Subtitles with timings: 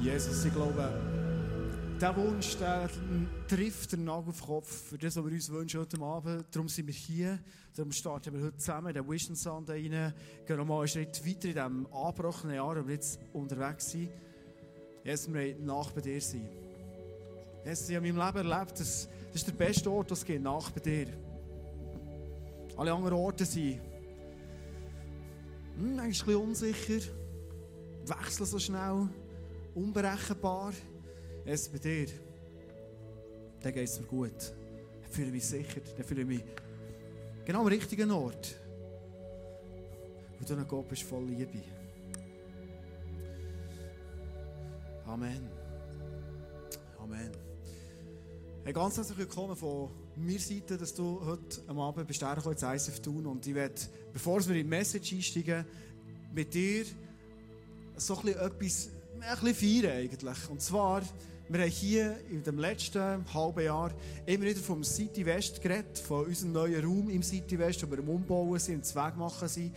[0.00, 0.92] Jesus, ich glaube,
[2.00, 2.88] der Wunsch, der
[3.48, 6.44] trifft den Nagel auf den Kopf für das, was wir uns wünschen heute Abend.
[6.52, 7.40] Darum sind wir hier,
[7.74, 10.14] darum starten wir heute zusammen in den Vision Sunday rein,
[10.46, 14.10] gehen nochmal einen Schritt weiter in diesem angebrochenen Jahr, wo wir jetzt unterwegs sind.
[15.02, 16.48] Jesus, wir wollen nach bei dir sein.
[17.64, 20.40] Jesus, ich habe in meinem Leben erlebt, dass das ist der beste Ort, das geht
[20.40, 21.08] nach bei dir.
[22.76, 23.80] Alle anderen Orte sind
[25.76, 27.00] hm, ein bisschen unsicher,
[28.06, 29.08] wechseln so schnell,
[29.78, 30.72] unberechenbar.
[31.44, 32.08] Es bei dir,
[33.60, 34.52] dann geht es mir gut.
[35.02, 36.44] Dann fühle ich mich sicher, dann fühle ich mich
[37.44, 38.56] genau am richtigen Ort.
[40.38, 41.62] Und du ein Gott bist voll Liebe.
[45.06, 45.48] Amen.
[46.98, 47.30] Amen.
[48.64, 53.00] Hey, ganz herzlich willkommen von meiner Seite, dass du heute am Abend bist ins ISF
[53.00, 53.80] tun und ich werde,
[54.12, 55.64] bevor wir in die Message einsteigen,
[56.34, 56.84] mit dir
[57.96, 58.90] so ein bisschen etwas,
[59.22, 60.50] ein bisschen feiern eigentlich.
[60.50, 61.02] Und zwar,
[61.48, 63.90] wir haben hier in dem letzten halben Jahr
[64.26, 67.98] immer wieder vom City West geredet, von unserem neuen Raum im City West, wo wir
[67.98, 69.74] am Umbauen sind, im Weg machen sind.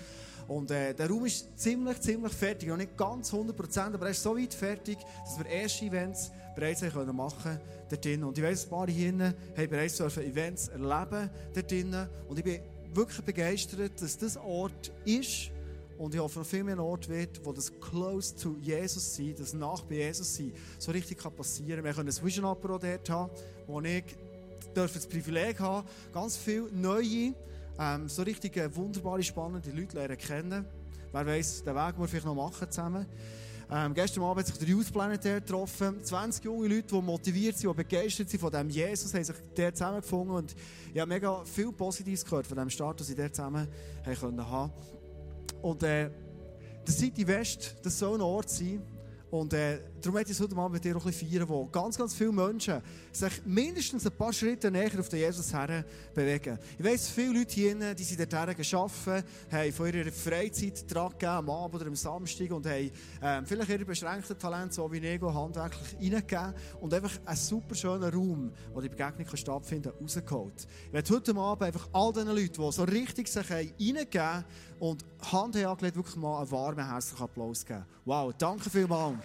[0.48, 2.68] Und äh, der Raum ist ziemlich, ziemlich fertig.
[2.68, 6.82] Noch nicht ganz 100%, aber er ist so weit fertig, dass wir erste Events bereits
[6.82, 8.26] können machen drinnen.
[8.26, 12.10] Und ich weiss, ein paar hier haben bereits Events erleben dort drinnen.
[12.28, 12.60] Und ich bin
[12.94, 15.52] wirklich begeistert, dass das Ort ist,
[16.02, 19.54] und ich hoffe, noch viel mehr Ort wird, wo das close to Jesus sein, das
[19.54, 21.84] nach bei Jesus sein, so richtig kann passieren.
[21.84, 23.32] Wir können ein Vision Apero dort haben,
[23.68, 24.04] wo ich
[24.74, 27.36] das Privileg haben, ganz viele neue,
[27.78, 30.66] ähm, so richtig wunderbare, spannende Leute lernen kennen.
[31.12, 33.06] Wer weiß, den Weg, wir vielleicht noch machen zusammen.
[33.70, 36.04] Ähm, gestern Abend hat sich der Youth Planet getroffen.
[36.04, 39.78] 20 junge Leute, die motiviert sind, die begeistert sind von dem Jesus, haben sich dort
[39.78, 40.36] zusammengefunden.
[40.36, 40.56] Und
[40.94, 43.68] ich habe mega viel Positives gehört von dem Start, den sie dort zusammen
[44.04, 44.72] haben können.
[45.62, 46.10] Und äh,
[46.86, 48.82] der City West, das soll ein Ort sein,
[49.32, 51.66] und äh, darum möchte ich es heute mal mit dir auch ein bisschen feiern, wo
[51.68, 52.82] ganz, ganz viele Menschen
[53.14, 56.60] sich mindestens ein paar Schritte näher auf den Jesus her bewegen.
[56.78, 61.50] Ich weiss, viele Leute hier, die sind dorthin geschaffen, haben von ihrer Freizeit dran am
[61.50, 62.92] Abend oder am Samstag und haben
[63.22, 68.14] äh, vielleicht ihre beschränkten Talente, so wie Nego, handwerklich reingegeben und einfach einen super schönen
[68.14, 70.68] Raum, wo die Begegnung kann stattfinden kann, rausgeholt.
[70.88, 74.44] Ich möchte heute Abend einfach all diesen Leuten, die so richtig sich reingegeben
[74.82, 77.86] und Hand angelegt, wirklich mal einen warmen, herzlichen Applaus geben.
[78.04, 79.20] Wow, danke vielmals.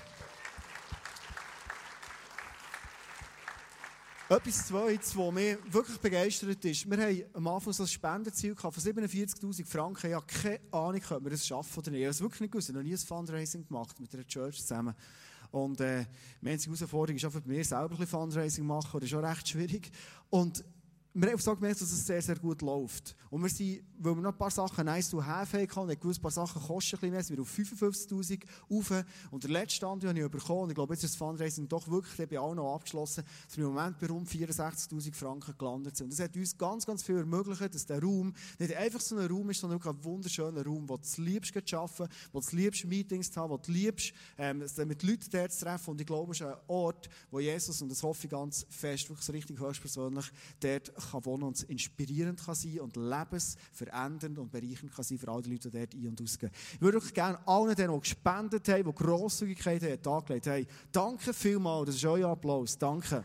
[4.28, 8.70] Etwas Zweites, was mich wirklich begeistert ist, wir haben am Anfang so ein Spendenziel von
[8.70, 10.08] 47'000 Franken.
[10.08, 12.00] Ich habe keine Ahnung, ob wir das schaffen oder nicht.
[12.00, 12.68] Ich habe es wirklich nicht gewusst.
[12.68, 14.94] Ich habe noch nie ein Fundraising gemacht mit einer Church zusammen.
[15.52, 16.04] Und äh,
[16.42, 19.00] die einzige Herausforderung ist auch für mich selber ein bisschen Fundraising machen.
[19.00, 19.90] Das ist auch recht schwierig.
[20.28, 20.62] Und
[21.18, 23.16] wir haben auch gemerkt, dass es sehr, sehr gut läuft.
[23.30, 26.18] Und wir sind, weil wir noch ein paar Sachen nice to have hatten, und gewusst,
[26.18, 29.04] ein paar Sachen kosten ein bisschen mehr, sind wir auf 55'000 rauf.
[29.30, 31.88] Und der letzte Stand, den ich bekommen und ich glaube, jetzt ist das Fundraising doch
[31.88, 36.04] wirklich bei allen noch abgeschlossen, dass wir im Moment bei rund 64'000 Franken gelandet sind.
[36.04, 39.26] Und das hat uns ganz, ganz viel ermöglicht, dass der Raum nicht einfach so ein
[39.26, 42.44] Raum ist, sondern wirklich ein wunderschöner Raum, wo du es liebst zu arbeiten, wo du
[42.44, 45.92] es liebst Meetings zu haben, wo du liebst, ähm, mit Leuten dort zu treffen.
[45.92, 49.08] Und ich glaube, es ist ein Ort, wo Jesus, und das hoffe ich ganz fest,
[49.08, 54.94] wirklich so richtig höchstpersönlich, dort kann wohnen und inspirierend kann sein und lebensverändernd und bereichernd
[54.94, 56.52] kann sein für alle Leute, die dort ein- und ausgehen.
[56.74, 61.32] Ich würde wirklich gerne allen denen, die gespendet haben, die Grosszügigkeit haben, dargelegt haben, danke
[61.32, 63.24] vielmals, das ist euer Applaus, danke.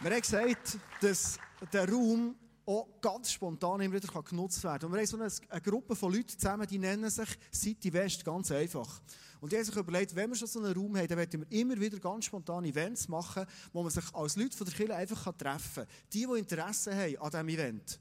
[0.00, 1.38] Wir haben gesagt, dass
[1.72, 2.34] der Raum
[2.64, 4.86] auch ganz spontan immer wieder genutzt werden kann.
[4.88, 8.50] Und wir haben so eine Gruppe von Leuten zusammen, die nennen sich City West, ganz
[8.50, 9.02] einfach.
[9.40, 11.60] Und die haben sich überlegt, wenn wir schon so einen Raum haben, dann werden wir
[11.60, 15.32] immer wieder ganz spontan Events machen, wo man sich als Leute von der Kirche einfach
[15.36, 15.86] treffen kann.
[16.12, 18.00] Die, die Interesse haben an diesem Event.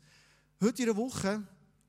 [0.62, 1.42] Heute in der Woche,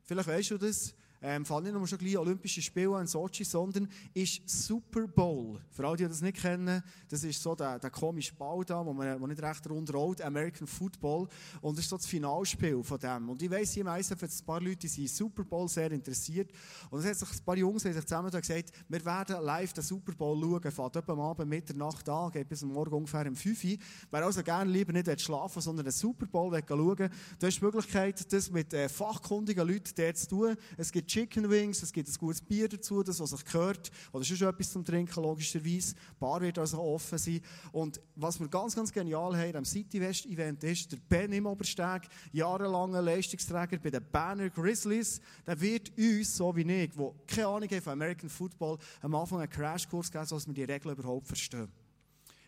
[0.05, 3.88] vielleicht weißt du das, ähm, fallen nicht nur schon gleich Olympische Spiele in Sochi, sondern
[4.14, 5.60] ist Super Bowl.
[5.70, 8.92] Für alle, die das nicht kennen, das ist so der, der komische Ball da, wo
[8.92, 11.28] man wo nicht recht rund rollt, American Football.
[11.60, 13.28] Und das ist so das Finalspiel von dem.
[13.28, 16.50] Und ich weiss, hier im ISF ein paar Leute, die sind Super Bowl sehr interessiert.
[16.91, 19.84] Und es hat sich ein paar Jungs haben sich zusammen gesagt, wir werden live den
[19.84, 20.72] Super Bowl schauen.
[20.72, 23.76] Fährt etwa am Abend Mitternacht an, geht bis Morgen ungefähr um 5 Uhr.
[24.11, 28.32] Wer also gerne lieber nicht schlafen sondern den Super Bowl schauen du hast die Möglichkeit,
[28.32, 30.56] das mit äh, fachkundigen Leuten dort zu tun.
[30.76, 33.90] Es gibt Chicken Wings, es gibt ein gutes Bier dazu, das, was sich gehört.
[34.12, 35.94] Oder schon etwas zum Trinken, logischerweise.
[35.94, 37.40] Die Bar wird also offen sein.
[37.72, 41.46] Und was wir ganz, ganz genial haben am City West Event ist, der Ben im
[41.46, 42.02] Obersteg,
[42.32, 47.68] jahrelanger Leistungsträger bei den Banner Grizzlies, der wird uns, so wie ich, der keine Ahnung
[47.68, 51.72] hat von American Football, am Anfang einen Crashkurs geben, sodass wir die Regeln überhaupt verstehen.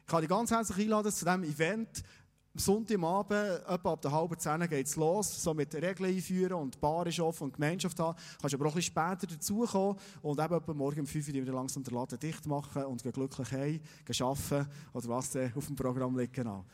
[0.03, 2.05] Ich kann dich ganz herzlich einladen zu diesem Event
[2.55, 7.07] Sonntagabend, etwa ab der halben Zehn geht es los, so mit Regeln einführen und Bar
[7.07, 8.19] ist offen und Gemeinschaft haben.
[8.41, 11.53] Kannst aber auch ein bisschen später dazukommen und eben etwa morgen um 5 Uhr wieder
[11.55, 13.81] langsam den Laden dicht machen und glücklich heim,
[14.21, 16.35] arbeiten oder was auf dem Programm liegt.
[16.35, 16.67] Genau.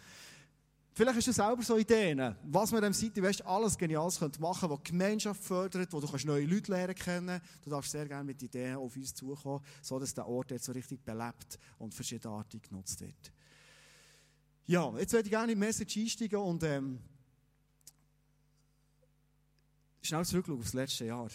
[0.94, 4.32] Vielleicht hast du selber so Ideen, was man in diesem City West alles Geniales machen
[4.32, 7.40] könnte, was die Gemeinschaft fördert, wo du neue Leute lernen können.
[7.62, 11.04] Du darfst sehr gerne mit Ideen auf uns zukommen, sodass der Ort jetzt so richtig
[11.04, 13.32] belebt und verschiedenartig genutzt wird.
[14.70, 17.00] Ja, jetzt würde ich gerne in die Message einsteigen und ähm,
[20.02, 21.30] schnell zurückschauen auf das letzte Jahr.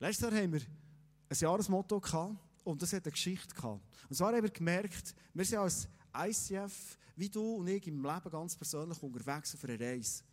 [0.00, 3.80] Letztes Jahr haben wir ein Jahresmotto gehabt und das hat eine Geschichte gehabt.
[4.08, 8.30] Und zwar haben wir gemerkt, wir sind als ICF, wie du und ich im Leben
[8.32, 10.24] ganz persönlich unterwegs auf einer Reise.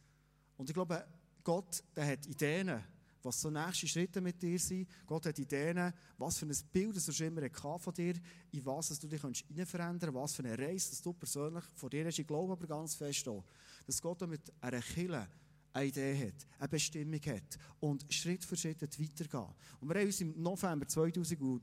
[0.58, 1.06] Und ich glaube,
[1.44, 2.84] Gott der hat Ideen,
[3.24, 4.88] was so nächste Schritte mit dir sind.
[5.06, 8.16] Gott hat Ideen, was für ein Bild du schon immer von dir,
[8.52, 12.06] in was du dich hinein verändern was für eine Reise dass du persönlich von dir
[12.06, 12.20] hast.
[12.20, 13.44] Ich glaube aber ganz fest auch,
[13.86, 15.28] dass Gott mit einer Kille
[15.74, 19.56] eine Idee hat, eine Bestimmung hat und Schritt für Schritt weitergehen.
[19.80, 21.62] Und wir haben uns im November 2000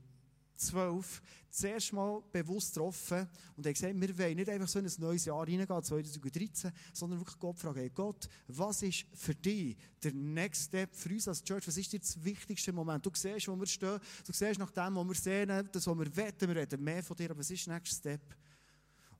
[0.59, 4.93] 12 zuerst mal bewusst getroffen und haben gesagt, wir wollen nicht einfach so in ein
[4.97, 10.13] neues Jahr reingehen, 2013, sondern wirklich Gott fragen, hey Gott, was ist für dich der
[10.13, 11.67] Next Step für uns als Church?
[11.67, 13.05] Was ist dir das wichtigste Moment?
[13.05, 16.15] Du siehst, wo wir stehen, du siehst nach dem, wo wir sehen, das, was wir
[16.15, 18.21] wetten, wir reden mehr von dir, aber was ist der Next Step?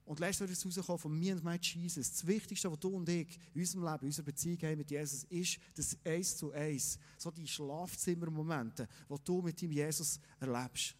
[0.04, 2.10] Und lässt uns rauskommen von mir und mein Jesus.
[2.10, 5.22] Das Wichtigste, was du und ich in unserem Leben, in unserer Beziehung haben mit Jesus,
[5.24, 6.98] ist das Eins zu Eins.
[7.16, 10.96] So die Schlafzimmermomente, die du mit dem Jesus erlebst.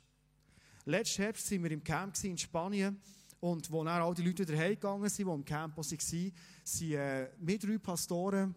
[0.85, 3.01] Letzten Herbst waren wir im Camp in Spanien.
[3.41, 7.31] Und wo dann all die Leute wieder heimgegangen sind, die im Camp waren, sind äh,
[7.39, 8.55] mit drei Pastoren,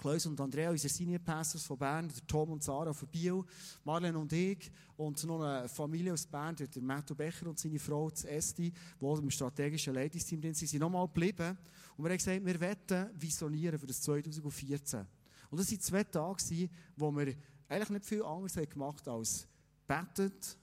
[0.00, 3.42] Klaus und Andrea, unsere Senior Pastors von Bern, der Tom und Sarah von Biel,
[3.84, 8.10] Marlene und ich und noch eine Familie aus Bern, der Matthew Becher und seine Frau,
[8.10, 11.56] das Esti, die im strategischen Ladies-Team drin sind, sind nochmal geblieben.
[11.96, 15.06] Und wir haben gesagt, wir wollen visionieren für das 2014.
[15.50, 17.34] Und das waren zwei Tage, wo wir
[17.68, 19.46] eigentlich nicht viel anderes gemacht haben als
[19.86, 20.58] betet,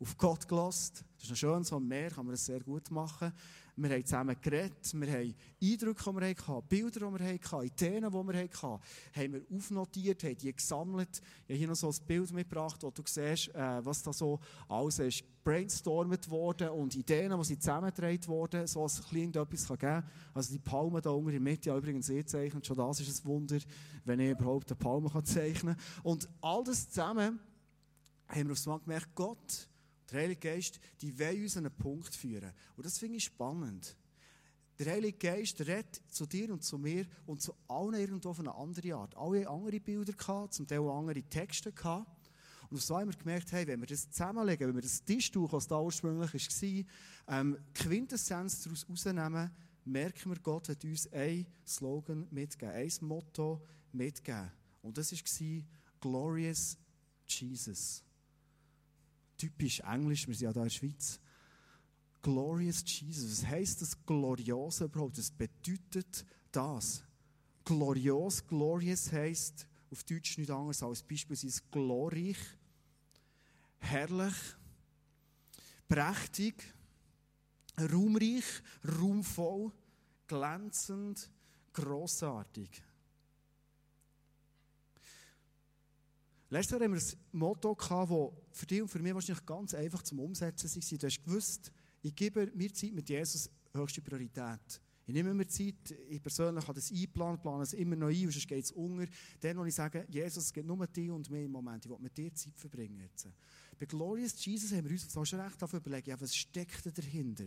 [0.00, 1.04] auf Gott gelost.
[1.16, 3.32] Das ist noch schön, so am Meer kann man das sehr gut machen.
[3.76, 8.04] Wir haben zusammen geredet, wir haben Eindrücke, die wir hatten, Bilder, die wir hatten, Ideen,
[8.04, 8.80] die wir hatten,
[9.16, 11.20] haben wir aufnotiert, haben die gesammelt.
[11.46, 14.38] Ich habe hier noch so ein Bild mitgebracht, wo du siehst, äh, was da so
[14.68, 20.10] alles ist brainstormt worden und Ideen, die zusammengetragen wurden, so als es etwas geben kann.
[20.32, 23.24] Also die Palme da unten in der Mitte, ja, übrigens eh zeichnet, schon das ist
[23.24, 23.58] ein Wunder,
[24.04, 26.02] wenn ich überhaupt eine Palme zeichnen kann.
[26.04, 27.40] Und all das zusammen
[28.28, 29.68] haben wir aufs Mal gemerkt, Gott
[30.14, 32.52] der Heilige Geist, die will uns an einen Punkt führen.
[32.76, 33.96] Und das finde ich spannend.
[34.78, 38.54] Der Heilige Geist redet zu dir und zu mir und zu allen irgendwo auf eine
[38.54, 39.16] andere Art.
[39.16, 42.30] Alle andere Bilder gehabt, zum Teil auch andere Texte gehabt.
[42.70, 45.68] Und so haben wir gemerkt, hey, wenn wir das zusammenlegen, wenn wir das Tischtuch, was
[45.68, 49.50] da ursprünglich war, ähm, Quintessenz daraus rausnehmen,
[49.84, 53.62] merken wir, Gott hat uns ein Slogan mitgegeben, ein Motto
[53.92, 54.50] mitgegeben.
[54.82, 55.62] Und das war
[56.00, 56.76] Glorious
[57.26, 58.03] Jesus
[59.36, 61.20] typisch Englisch, wir sind ja da in der Schweiz.
[62.22, 63.42] Glorious Jesus.
[63.42, 65.18] Was heisst das Gloriose überhaupt?
[65.18, 67.02] Das bedeutet das.
[67.64, 72.38] Glorios, glorious heisst auf Deutsch nichts anderes als beispielsweise glorreich,
[73.78, 74.34] herrlich,
[75.88, 76.74] prächtig,
[77.78, 78.44] ruhmreich,
[78.98, 79.72] ruhmvoll,
[80.26, 81.30] glänzend,
[81.72, 82.82] grossartig.
[86.54, 89.74] Letztes Jahr haben wir ein Motto gehabt, das für dich und für mich wahrscheinlich ganz
[89.74, 90.98] einfach zum Umsetzen war.
[90.98, 94.80] Du hast gewusst, ich gebe mir Zeit mit Jesus höchste Priorität.
[95.04, 98.46] Ich nehme mir Zeit, ich persönlich habe das eingeplant, plane es immer noch ein, sonst
[98.46, 99.04] geht es unter.
[99.40, 101.98] Dann, wo ich sage, Jesus, es geht nur dir und mir im Moment, ich will
[101.98, 103.26] mit dir Zeit verbringen jetzt.
[103.76, 107.46] Bei Glorious Jesus haben wir uns schon recht dafür überlegt, ja, was steckt dahinter?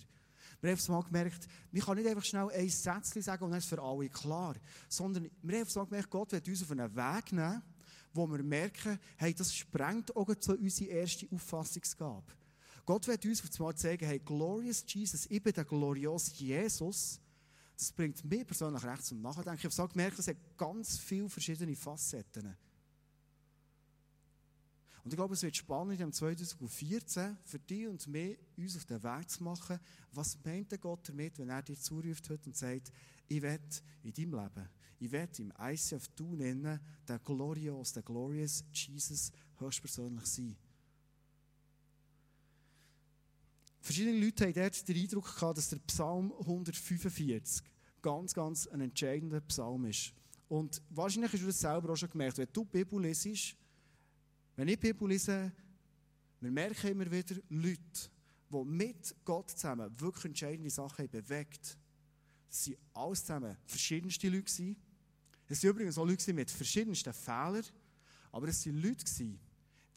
[0.59, 3.63] Wir haben mal gemerkt, man kann nicht einfach schnell ein Sätzchen sagen und dann ist
[3.63, 4.57] es für alle klar.
[4.89, 7.63] Sondern wir haben mal gemerkt, Gott wird uns auf einen Weg nehmen,
[8.17, 12.33] wo wir merken, hey, das sprengt auch so unsere erste Auffassungsgabe.
[12.85, 17.19] Gott wird uns auf einmal zeigen, hey, glorious Jesus, ich bin der gloriose Jesus.
[17.77, 19.55] Das bringt mir persönlich recht zum Nachdenken.
[19.55, 22.57] Ich habe so gemerkt, es hat ganz viele verschiedene Facetten.
[25.03, 29.01] Und ich glaube, es wird spannend, im 2014 für dich und mich uns auf den
[29.03, 29.79] Weg zu machen,
[30.11, 32.91] was meint Gott damit, wenn er dir zuruft heute und sagt,
[33.27, 33.63] ich werde
[34.03, 40.25] in deinem Leben ich werde im ICF du nennen, der Glorious, der Glorious Jesus höchstpersönlich
[40.25, 40.57] sein.
[43.79, 47.63] Verschiedene Leute haben dort den Eindruck gehabt, dass der Psalm 145
[48.01, 50.13] ganz, ganz ein entscheidender Psalm ist.
[50.49, 53.55] Und wahrscheinlich hast du das selber auch schon gemerkt, wenn du die Bibel lesest,
[54.55, 55.51] wenn ich die Bibel lese,
[56.39, 58.09] wir merken immer wieder Leute,
[58.49, 61.87] die mit Gott zusammen wirklich entscheidende Sachen bewegt haben
[62.49, 64.75] Es waren alles zusammen verschiedenste Leute.
[65.49, 67.63] Es waren übrigens auch Leute mit verschiedensten Fehlern.
[68.31, 69.05] Aber es waren Leute,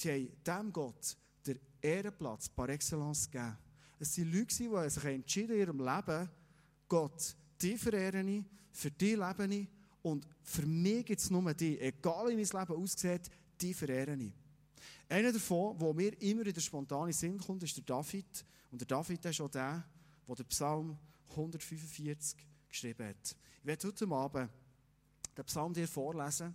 [0.02, 1.16] die dem Gott
[1.46, 3.56] den Ehrenplatz par excellence gegeben.
[3.98, 6.28] Es waren Leute, die sich entschieden in ihrem Leben,
[6.88, 9.68] Gott, die verehren ich, für die lebe ich
[10.02, 11.78] und für mich gibt es nur die.
[11.78, 13.30] Egal wie mein Leben aussieht,
[13.60, 14.32] die verehren ich.
[15.08, 18.44] Einer davon, der mir immer in der spontanen Sinn kommt, ist der David.
[18.70, 19.84] Und der David ist auch der,
[20.26, 20.96] der den Psalm
[21.30, 22.36] 145
[22.68, 23.36] geschrieben hat.
[23.60, 24.50] Ich werde heute Abend
[25.40, 26.54] den Psalm dir vorlesen.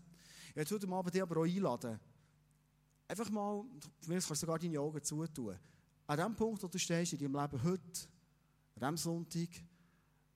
[0.50, 2.00] Ich werde heute Abend dich aber auch einladen.
[3.08, 5.58] Einfach mal, mich kannst du sogar deine Augen zutun.
[6.08, 8.08] An dem Punkt, wo du stehst in deinem Leben heute,
[8.76, 9.50] an diesem Sonntag,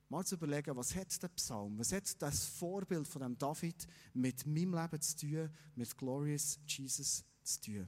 [0.09, 4.45] mal zu überlegen, was hat der Psalm, was hat das Vorbild von dem David mit
[4.47, 7.87] meinem Leben zu tun, mit Glorious Jesus zu tun.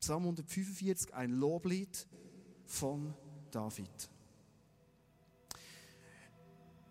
[0.00, 2.06] Psalm 145, ein Loblied
[2.64, 3.14] von
[3.50, 4.10] David.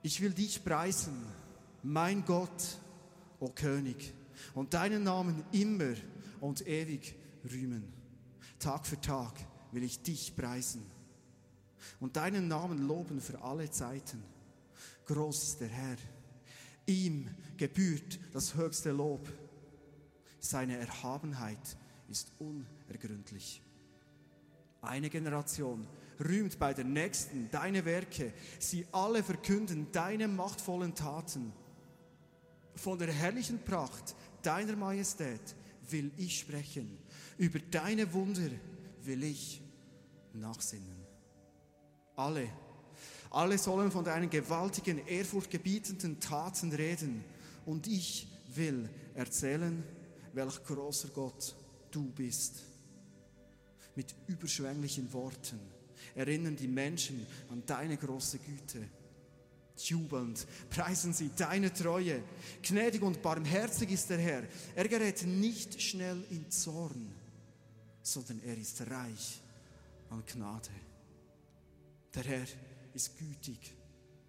[0.04, 1.26] Ich will dich preisen,
[1.84, 2.80] mein Gott,
[3.42, 4.14] o König,
[4.54, 5.94] und deinen Namen immer
[6.40, 7.16] und ewig
[7.52, 7.92] rühmen.
[8.60, 9.34] Tag für Tag
[9.72, 10.86] will ich dich preisen
[12.00, 14.24] und deinen Namen loben für alle Zeiten.
[15.06, 15.98] Groß ist der Herr.
[16.86, 19.28] Ihm gebührt das höchste Lob.
[20.40, 21.78] Seine Erhabenheit
[22.10, 23.62] ist unergründlich.
[24.82, 25.88] Eine Generation
[26.20, 28.34] rühmt bei der nächsten deine Werke.
[28.60, 31.54] Sie alle verkünden deine machtvollen Taten.
[32.76, 35.56] Von der herrlichen Pracht deiner Majestät
[35.90, 36.98] will ich sprechen.
[37.38, 38.50] Über deine Wunder
[39.04, 39.62] will ich
[40.34, 41.06] nachsinnen.
[42.16, 42.48] Alle,
[43.30, 47.24] alle sollen von deinen gewaltigen, ehrfurchtgebietenden Taten reden.
[47.66, 49.84] Und ich will erzählen,
[50.34, 51.56] welch großer Gott
[51.92, 52.64] du bist.
[53.96, 55.60] Mit überschwänglichen Worten
[56.16, 58.88] erinnern die Menschen an deine große Güte.
[59.78, 62.24] Jubelnd preisen sie deine Treue.
[62.62, 64.44] Gnädig und barmherzig ist der Herr.
[64.76, 67.14] Er gerät nicht schnell in Zorn,
[68.02, 69.42] sondern er ist reich
[70.10, 70.70] an Gnade.
[72.14, 72.48] Der Herr
[72.94, 73.74] ist gütig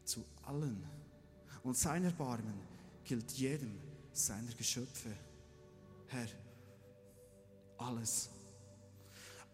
[0.04, 0.84] zu allen
[1.62, 2.60] und sein Erbarmen
[3.04, 3.78] gilt jedem
[4.12, 5.10] seiner Geschöpfe.
[6.08, 6.28] Herr,
[7.78, 8.28] alles,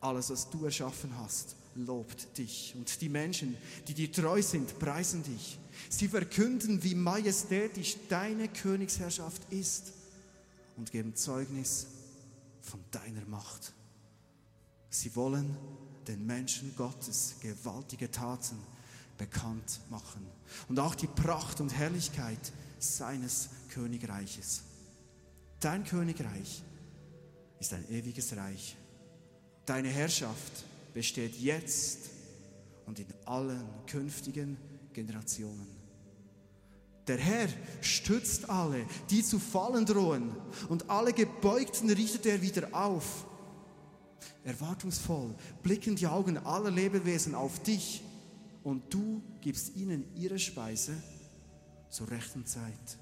[0.00, 2.74] alles, was du erschaffen hast, lobt dich.
[2.76, 3.56] Und die Menschen,
[3.86, 5.58] die dir treu sind, preisen dich.
[5.88, 9.92] Sie verkünden, wie majestätisch deine Königsherrschaft ist
[10.76, 11.86] und geben Zeugnis
[12.60, 13.72] von deiner Macht.
[14.90, 15.56] Sie wollen
[16.06, 18.58] den Menschen Gottes gewaltige Taten
[19.18, 20.26] bekannt machen
[20.68, 24.62] und auch die Pracht und Herrlichkeit seines Königreiches.
[25.60, 26.62] Dein Königreich
[27.58, 28.76] ist ein ewiges Reich.
[29.66, 32.10] Deine Herrschaft besteht jetzt
[32.86, 34.56] und in allen künftigen
[34.92, 35.66] Generationen.
[37.06, 37.48] Der Herr
[37.80, 40.30] stützt alle, die zu fallen drohen,
[40.68, 43.26] und alle Gebeugten richtet er wieder auf.
[44.44, 48.02] Erwartungsvoll blicken die Augen aller Lebewesen auf dich,
[48.62, 50.92] und du gibst ihnen ihre Speise
[51.88, 52.98] zur rechten Zeit.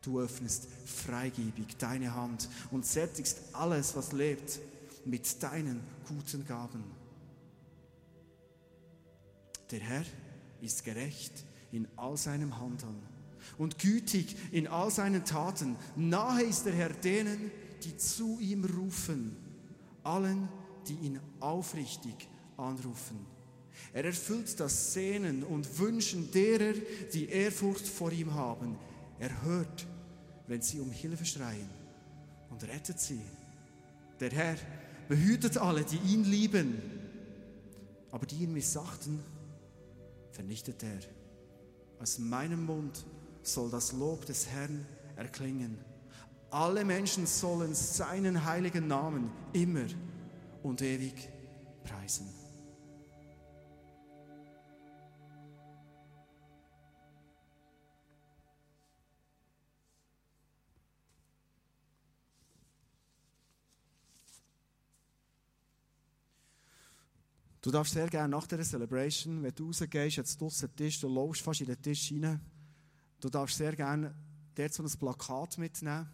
[0.00, 4.60] Du öffnest freigebig deine Hand und sättigst alles, was lebt,
[5.04, 6.84] mit deinen guten Gaben.
[9.70, 10.04] Der Herr
[10.60, 13.02] ist gerecht in all seinem Handeln
[13.58, 15.76] und gütig in all seinen Taten.
[15.96, 17.50] Nahe ist der Herr denen,
[17.84, 19.36] die zu ihm rufen,
[20.02, 20.48] allen,
[20.88, 23.26] die ihn aufrichtig anrufen.
[23.92, 26.74] Er erfüllt das Sehnen und Wünschen derer,
[27.12, 28.76] die Ehrfurcht vor ihm haben.
[29.18, 29.86] Er hört
[30.46, 31.68] wenn sie um Hilfe schreien
[32.50, 33.20] und rettet sie.
[34.20, 34.56] Der Herr
[35.08, 36.80] behütet alle, die ihn lieben,
[38.10, 39.20] aber die ihn missachten,
[40.36, 41.00] vernichtet er.
[41.98, 43.06] Aus meinem Mund
[43.42, 45.78] soll das Lob des Herrn erklingen.
[46.50, 49.86] Alle Menschen sollen seinen heiligen Namen immer
[50.62, 51.30] und ewig
[51.84, 52.28] preisen.
[67.66, 71.42] Du darfst sehr gerne nach der Celebration, wenn du rausgehst, jetzt draussen Tisch, du läufst
[71.42, 72.40] fast in den Tisch rein,
[73.18, 74.14] du darfst sehr gerne
[74.54, 76.08] dort so ein Plakat mitnehmen.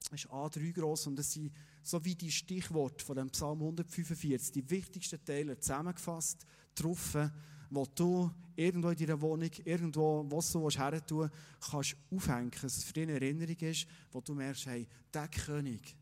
[0.00, 1.52] Das ist A3 gross und das sind
[1.82, 7.32] so wie die Stichworte von dem Psalm 145, die wichtigsten Teile zusammengefasst, getroffen,
[7.68, 11.30] wo du irgendwo in deiner Wohnung, irgendwo, was du her tun
[11.70, 15.94] kannst aufhängen, dass es für dich eine Erinnerung ist, wo du merkst, hey, der König,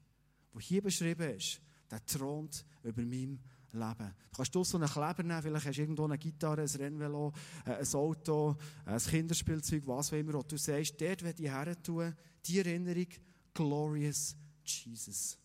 [0.55, 3.41] der hier beschrieben ist, der thront über meinem
[3.73, 4.15] leben.
[4.31, 7.33] Du kannst du so einen Kleber nehmen, vielleicht hast du irgendwo eine Gitarre, ein Rennvelo,
[7.65, 10.37] äh, ein Auto, ein Kinderspielzeug, was auch immer.
[10.37, 13.09] Und du sagst, dort werde ich her tun, die Erinnerung,
[13.55, 15.39] Glorious Jesus.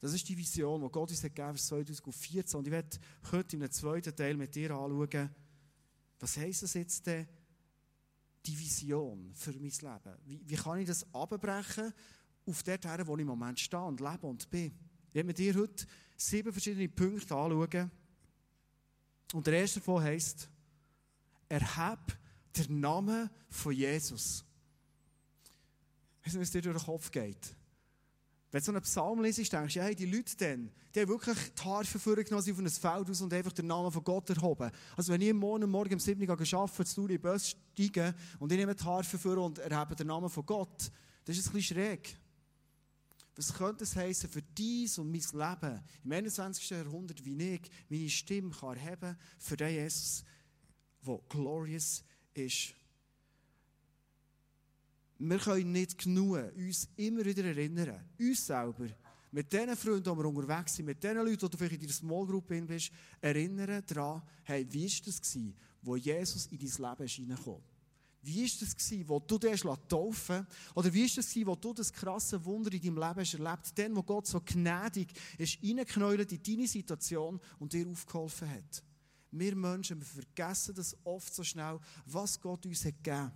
[0.00, 2.58] Das ist die Vision, die Gott uns hat gegeben für 2014.
[2.58, 2.98] Und ich werde
[3.32, 5.30] heute in einem zweiten Teil mit dir anschauen,
[6.18, 7.26] was heisst das jetzt denn,
[8.44, 10.16] die Vision für mein Leben?
[10.24, 11.92] Wie, wie kann ich das abbrechen
[12.46, 14.72] auf der Terre, wo ich im Moment stehe und lebe und bin?
[15.08, 15.86] Ich werde mit dir heute
[16.16, 17.90] sieben verschiedene Punkte anschauen.
[19.32, 20.48] Und der erste davon heisst,
[21.48, 22.18] erheb
[22.56, 24.44] den Namen von Jesus.
[26.20, 27.56] Ich weiß nicht, was dir durch den Kopf geht.
[28.50, 31.36] Wenn du so einen Psalm liest, denkst du, hey, die Leute dann, die haben wirklich
[31.52, 34.70] die Harfe vorgenommen, auf ein Feld aus und einfach den Namen von Gott erhoben.
[34.96, 38.58] Also wenn ich Morgen, morgen um 7 Uhr arbeite, zu den Bus steigen und ich
[38.58, 40.90] nehme die Harfe vor und erhebe den Namen von Gott,
[41.24, 42.16] das ist ein bisschen schräg.
[43.36, 46.70] Was könnte es heißen für dies und mein Leben im 21.
[46.70, 50.24] Jahrhundert, wie ich meine Stimme kann erheben für den Jesus,
[51.06, 52.02] der glorious
[52.32, 52.74] ist.
[55.18, 58.88] Wir können nicht genug uns immer wieder erinnern, uns selber,
[59.32, 61.92] mit den Freunden, die wir unterwegs sind, mit den Leuten, die du vielleicht in deiner
[61.92, 62.90] Small Group bist,
[63.20, 65.22] erinnern daran, hey, wie war das,
[65.82, 67.62] wo Jesus in dein Leben hineinkam?
[68.26, 72.44] Wie war das, wo du dich taufen Oder wie war das, wo du das krasse
[72.44, 76.66] Wunder in deinem Leben hast erlebt Dann, wo Gott so gnädig ist, reingeknäult in deine
[76.66, 78.82] Situation und dir aufgeholfen hat.
[79.30, 83.30] Wir Menschen, wir vergessen das oft so schnell, was Gott uns hat gegeben.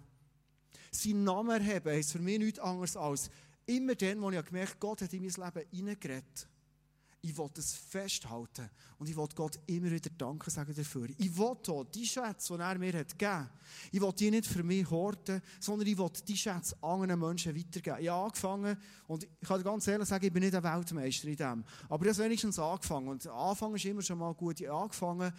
[0.91, 3.31] Sein Namen erheben ist für mich nichts anderes als
[3.67, 6.49] immer dann, wo ich gemerkt habe, Gott hat in mein Leben hineingeredet.
[7.23, 8.71] Ich will das festhalten.
[8.99, 11.09] Und ich will Gott immer wieder Danke sagen dafür.
[11.19, 13.51] Ich will auch die Schätze, die er mir hat gegeben hat,
[13.93, 17.99] ich will die nicht für mich horten, sondern ich will die Schätze anderen Menschen weitergeben.
[18.01, 21.37] Ich habe angefangen, und ich kann ganz ehrlich sagen, ich bin nicht ein Weltmeister in
[21.37, 21.65] dem.
[21.89, 23.09] Aber ich habe wenigstens angefangen.
[23.09, 24.61] Und Anfang ist immer schon mal gut.
[24.61, 25.33] Ich habe angefangen,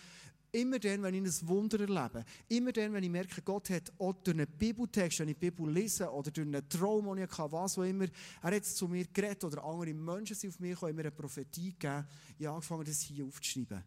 [0.53, 4.13] Immer dann, wenn ich ein Wunder erlebe, immer dann, wenn ich merke, Gott hat auch
[4.13, 7.51] durch einen Bibeltext, wenn ich die Bibel lese oder durch einen Traum, den ich hatte,
[7.51, 8.05] was auch immer,
[8.41, 11.71] er hat zu mir geredet oder andere Menschen sind auf mich gekommen, mir eine Prophetie
[11.71, 12.05] gegeben,
[12.37, 13.81] ich habe angefangen, das hier aufzuschreiben.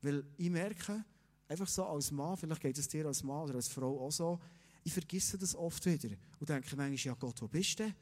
[0.00, 1.04] Weil ich merke,
[1.48, 4.40] einfach so als Mann, vielleicht geht es dir als Mann oder als Frau auch so,
[4.84, 7.92] ich vergesse das oft wieder und denke manchmal, ja Gott, wo bist du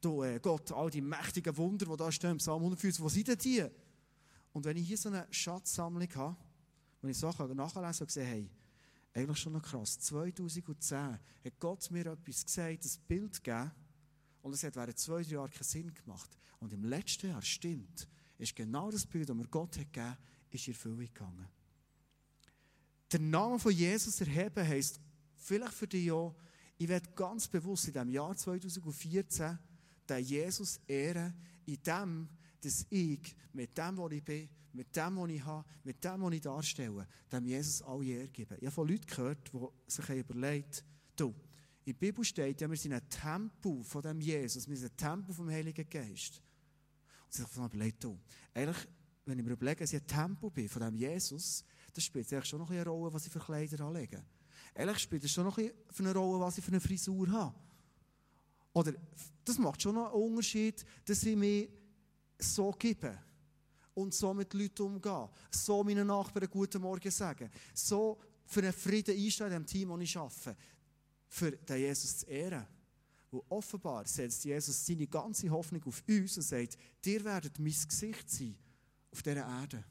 [0.00, 3.36] Du, äh, Gott, all die mächtigen Wunder, die da stehen Psalm 150, wo sind denn
[3.36, 3.64] die?
[4.52, 6.36] Und wenn ich hier so eine Schatzsammlung habe,
[7.02, 8.50] und ich so nachlesen und gesehen, hey,
[9.14, 9.98] eigentlich schon noch krass.
[9.98, 13.72] 2010 hat Gott mir etwas gesagt, ein Bild gegeben,
[14.42, 16.30] und es hat während zwei, drei Jahren keinen Sinn gemacht.
[16.60, 18.08] Und im letzten Jahr, stimmt,
[18.38, 20.16] ist genau das Bild, das mir Gott hat gegeben,
[20.50, 21.48] ist in Erfüllung gegangen.
[23.12, 25.00] Der Name von Jesus erheben heisst,
[25.36, 26.34] vielleicht für dich auch,
[26.78, 29.58] ich werde ganz bewusst in diesem Jahr 2014
[30.08, 31.34] den Jesus ehren,
[31.66, 32.28] in dem,
[32.60, 36.32] dass ich mit dem, was ich bin, mit dem, was ich habe, mit dem, was
[36.32, 38.56] ich darstelle, dem Jesus alle Ehre geben.
[38.58, 40.84] Ich habe von Leuten gehört, die sich überlegt
[41.16, 41.34] du,
[41.84, 44.96] in der Bibel steht ja, wir sind ein Tempel von dem Jesus, wir sind ein
[44.96, 46.42] Tempel vom Heiligen Geist.
[47.24, 48.18] Und sie sich überlegt, du,
[48.54, 48.88] eigentlich,
[49.24, 52.48] wenn ich mir überlege, dass ich ein Tempel bin von dem Jesus, dann spielt es
[52.48, 54.22] schon noch eine Rolle, was ich für Kleider anlege.
[54.74, 57.54] Ehrlich spielt es schon noch eine Rolle, was ich für eine Frisur habe.
[58.72, 58.92] Oder
[59.44, 61.68] das macht schon noch einen Unterschied, dass ich mich
[62.38, 63.18] so gebe
[63.94, 69.16] und so mit Leuten umgehen, so meinen Nachbarn guten Morgen sagen, so für einen Frieden
[69.16, 70.56] einstellen in dem Team, das ich arbeite,
[71.28, 72.66] für den Jesus zu ehren.
[73.30, 78.28] Und offenbar setzt Jesus seine ganze Hoffnung auf uns und sagt, dir werdet mein Gesicht
[78.28, 78.56] sein
[79.12, 79.84] auf dieser Erde.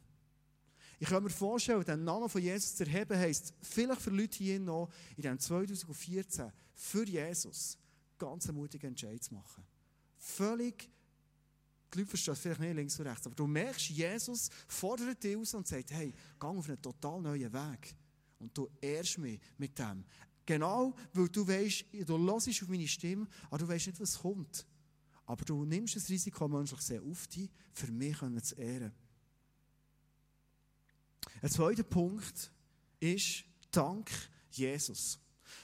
[1.01, 4.59] Ich kann mir vorstellen, den Namen von Jesus zu erheben, heisst, vielleicht für Leute hier
[4.59, 7.77] noch in diesem 2014 für Jesus
[8.17, 9.63] ganz einen mutigen Entscheid zu machen.
[10.17, 10.89] Völlig
[11.93, 15.53] die Leute verstehen vielleicht nicht links und rechts, aber du merkst, Jesus fordert dich aus
[15.53, 17.95] und sagt, hey, geh auf einen total neuen Weg.
[18.39, 20.05] Und du ehrst mich mit dem.
[20.45, 24.65] Genau, weil du weißt, du hörst auf meine Stimme, aber du weißt nicht, was kommt.
[25.25, 28.91] Aber du nimmst das Risiko menschlich sehr auf dich, für mich zu ehren.
[31.41, 32.51] Ein zweiter Punkt
[32.99, 34.09] ist, Dank
[34.51, 35.19] Jesus.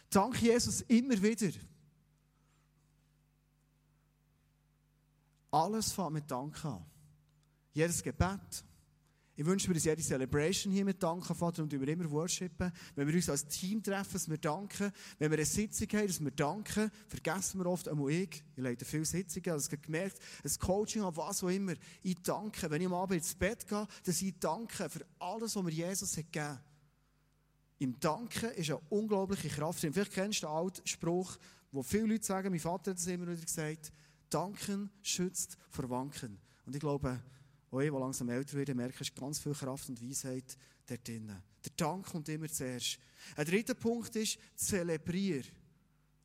[0.09, 1.51] Dank Jesus immer wieder.
[5.55, 6.85] Alles fängt mit Dank an.
[7.71, 8.65] Jedes Gebet.
[9.37, 12.73] Ich wünsche mir, dass jede Celebration hier mit Dank anfängt und wir immer worshipen.
[12.93, 14.91] Wenn wir uns als Team treffen, dass wir danken.
[15.17, 16.91] Wenn wir eine Sitzung haben, dass wir danken.
[17.07, 21.15] Vergessen wir oft, einmal ich, ich leite viele Sitzungen, also ich gemerkt, ein Coaching an
[21.15, 21.75] was auch immer.
[22.03, 22.69] Ich danke.
[22.69, 26.17] Wenn ich am Abend ins Bett gehe, dass ich danke für alles, was mir Jesus
[26.17, 26.59] hat gegeben.
[27.79, 29.79] Im Danken ist eine unglaubliche Kraft.
[29.79, 31.37] Vielleicht kennst du den alten Spruch,
[31.71, 33.93] wo viele Leute sagen, mein Vater hat es immer wieder gesagt,
[34.35, 36.37] Danken schützt vor Wanken.
[36.65, 37.21] Und ich glaube,
[37.71, 41.27] wo ich, wo langsam älter werde, merke, ist ganz viel Kraft und Weisheit dort drin.
[41.27, 42.99] Der Dank kommt immer zuerst.
[43.37, 45.43] Ein dritter Punkt ist, zelebrier.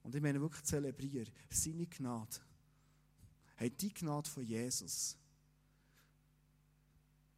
[0.03, 1.27] Und ich meine wirklich zelebrier.
[1.51, 2.37] Seine Gnade.
[3.55, 5.17] Hey, die Gnade von Jesus,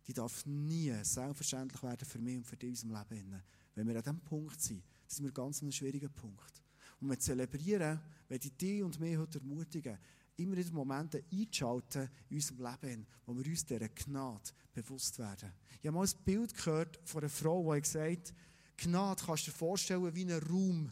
[0.07, 3.43] die darf nie selbstverständlich werden für mich und für dich in unserem Leben.
[3.75, 6.63] Wenn wir an diesem Punkt sind, sind wir ganz an einem schwierigen Punkt.
[6.99, 9.99] Und wir zelebrieren, wenn ich dich und mich heute ermutigen,
[10.43, 15.53] immer in Momente einzuschalten in unserem Leben, wo wir uns dieser Gnade bewusst werden.
[15.81, 18.35] Ich habe mal ein Bild gehört von einer Frau, die gesagt hat,
[18.77, 20.91] Gnade kannst du dir vorstellen wie einen Raum.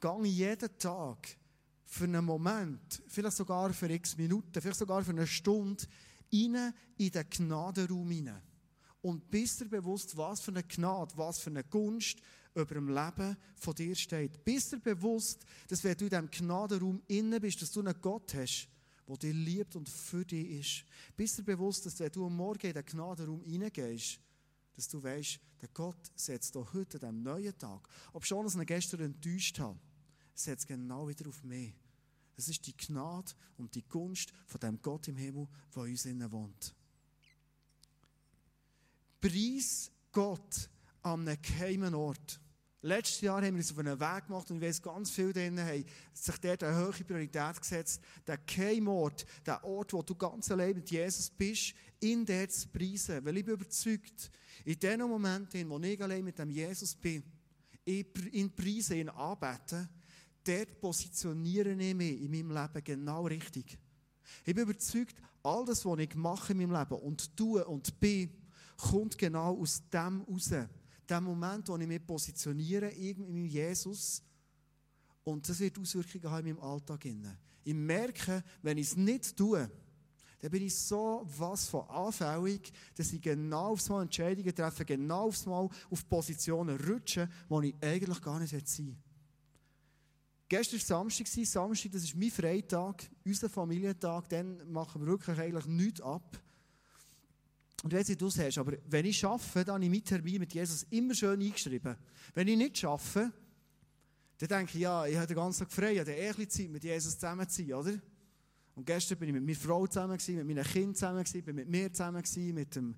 [0.00, 1.36] Gang jeden Tag
[1.84, 5.84] für einen Moment, vielleicht sogar für x Minuten, vielleicht sogar für eine Stunde,
[6.32, 8.42] rein in den Gnadenraum hinein.
[9.02, 12.18] Und bist dir bewusst, was für eine Gnade, was für eine Gunst
[12.56, 14.44] über dem Leben von dir steht.
[14.44, 18.34] Bist dir bewusst, dass wenn du in diesem Gnadenraum innen bist, dass du einen Gott
[18.34, 18.68] hast,
[19.06, 20.84] der dich liebt und für dich ist.
[21.16, 24.18] Bist dir bewusst, dass wenn du am Morgen in den Gnadenraum hineingehst,
[24.74, 28.54] dass du weißt, der Gott setzt hier heute, an diesem neuen Tag, ob schon, ich
[28.54, 29.78] ihn gestern enttäuscht habe,
[30.34, 31.74] setzt genau wieder auf mich.
[32.34, 36.30] Das ist die Gnade und die Gunst von dem Gott im Himmel, der uns innen
[36.30, 36.74] wohnt.
[39.20, 40.68] Preis Gott
[41.02, 42.40] an einem geheimen Ort.
[42.82, 45.64] Letztes Jahr haben wir uns auf einen Weg gemacht und ich weiß, ganz viele drinnen
[45.66, 50.74] haben sich dort eine hohe Priorität gesetzt, der Geheimort, der Ort, wo du ganz allein
[50.74, 53.24] mit Jesus bist, in der zu preisen.
[53.24, 54.30] Weil ich bin überzeugt,
[54.64, 57.22] in den Momenten, wo ich allein mit dem Jesus bin,
[57.84, 59.88] in Preisen, in Anbeten,
[60.44, 63.78] dort positioniere ich mich in meinem Leben genau richtig.
[64.44, 68.30] Ich bin überzeugt, all das, was ich mache in meinem Leben und tue und bin,
[68.76, 70.50] kommt genau aus dem raus.
[71.08, 74.22] Dem Moment, wo ich mich positioniere, in meinem Jesus.
[75.24, 77.04] Und das wird Auswirkungen haben in meinem Alltag.
[77.64, 79.70] Ich merke, wenn ich es nicht tue,
[80.40, 85.28] dann bin ich so was von anfällig, dass ich genau aufs Mal Entscheidungen treffe, genau
[85.28, 88.96] aufs Mal auf Positionen rutsche, wo ich eigentlich gar nicht sein will.
[90.48, 91.26] Gestern war Samstag.
[91.26, 94.28] Samstag, das ist mein Freitag, unser Familientag.
[94.28, 96.38] Dann machen wir wirklich eigentlich nichts ab.
[97.82, 100.04] Und ich weiß nicht, du es hast, aber wenn ich arbeite, dann habe ich meinen
[100.04, 101.96] Termin mit Jesus immer schön eingeschrieben.
[102.34, 103.32] Wenn ich nicht arbeite,
[104.38, 106.70] dann denke ich, ja, ich habe den ganzen Tag frei, ich habe eh ein Zeit
[106.70, 107.98] mit Jesus zusammen zu sein, oder?
[108.74, 111.56] Und gestern bin ich mit meiner Frau zusammen, gewesen, mit meinen Kindern zusammen, gewesen, bin
[111.56, 112.94] mit mir zusammen, gewesen, mit dem,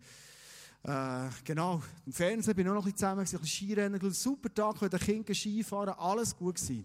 [0.82, 4.12] äh, genau, im Fernsehen bin ich auch noch ein bisschen zusammen, gewesen, ein bisschen Skirennen,
[4.12, 6.84] super Tag, mit den Kindern Skifahren, alles gut gewesen.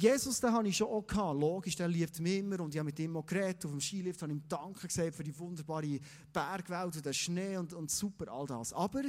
[0.00, 1.38] Jesus, den habe ich schon auch gehabt.
[1.38, 3.64] Logisch, der liebt mich immer und ich habe mit ihm auch geredet.
[3.66, 6.00] Auf dem Skilift habe ich ihm Danke gesagt für die wunderbare
[6.32, 8.72] Bergwelt und den Schnee und, und super, all das.
[8.72, 9.02] Aber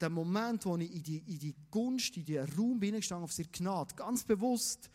[0.00, 3.48] der Moment, wo ich in die, in die Gunst, in den Raum hineingestanden auf seine
[3.48, 4.88] Gnade, ganz bewusst,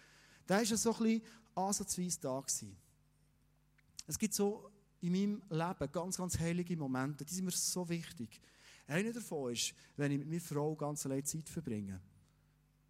[0.47, 1.21] da war so ein bisschen
[1.55, 2.77] ansatzweise da gewesen.
[4.07, 8.39] Es gibt so in meinem Leben ganz, ganz heilige Momente, die sind mir so wichtig.
[8.87, 12.01] Einer davon ist, wenn ich mit meiner Frau ganz allein Zeit verbringe.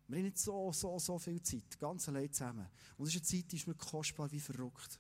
[0.08, 2.68] Wir haben nicht so, so, so viel Zeit, ganz allein zusammen.
[2.98, 5.00] Und eine Zeit, die ist mir kostbar wie verrückt.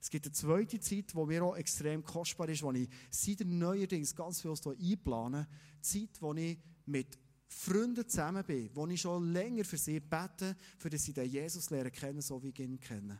[0.00, 4.14] Es gibt eine zweite Zeit, die mir auch extrem kostbar ist, wo ich seit neuerdings
[4.14, 5.46] ganz viel einplane.
[5.80, 10.88] Zeit, wo ich mit Freunden zusammen bin, wo ich schon länger für sie bete, für
[10.88, 13.18] dass sie den Jesus lernen kennen, so wie ich ihn kenne.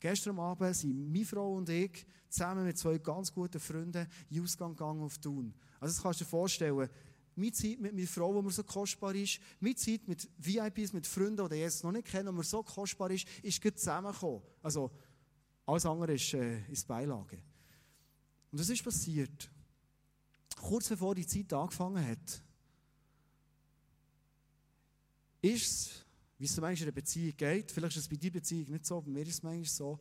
[0.00, 4.70] Gestern Abend sind meine Frau und ich zusammen mit zwei ganz guten Freunden in Ausgang
[4.70, 5.52] gegangen auf Thun.
[5.80, 6.88] Also das kannst du dir vorstellen,
[7.38, 11.06] meine Zeit mit meiner Frau, die mir so kostbar ist, meine Zeit mit VIPs, mit
[11.06, 14.42] Freunden, die Jesus noch nicht kennen, die mir so kostbar ist, ist gut zusammengekommen.
[14.62, 14.90] Also,
[15.66, 17.42] alles andere ist, äh, ist Beilage.
[18.50, 19.50] Und was ist passiert?
[20.56, 22.42] Kurz bevor die Zeit angefangen hat,
[25.40, 26.04] ist es,
[26.38, 29.00] wie es manchmal in einer Beziehung geht, vielleicht ist es bei deiner Beziehung nicht so,
[29.00, 30.00] bei mir ist es manchmal so,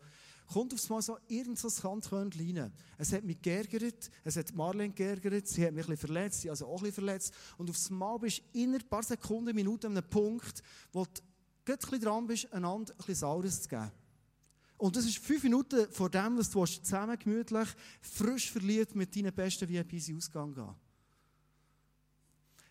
[0.52, 2.74] kommt aufs Mal so irgend so ein Kantkönnchen rein.
[2.98, 6.68] Es hat mich geärgert, es hat Marlene geärgert, sie hat mich ein verletzt, sie also
[6.68, 7.34] auch ein verletzt.
[7.58, 11.22] Und aufs Mal bist du in ein paar Sekunden, Minuten an einem Punkt, wo du
[11.72, 13.92] ein bisschen dran bist, einander ein Saures zu geben.
[14.78, 17.68] Und das ist fünf Minuten vor dem, dass du zusammen gemütlich,
[18.00, 20.76] frisch verliebt mit deinen besten VIPs Ausgang gehen.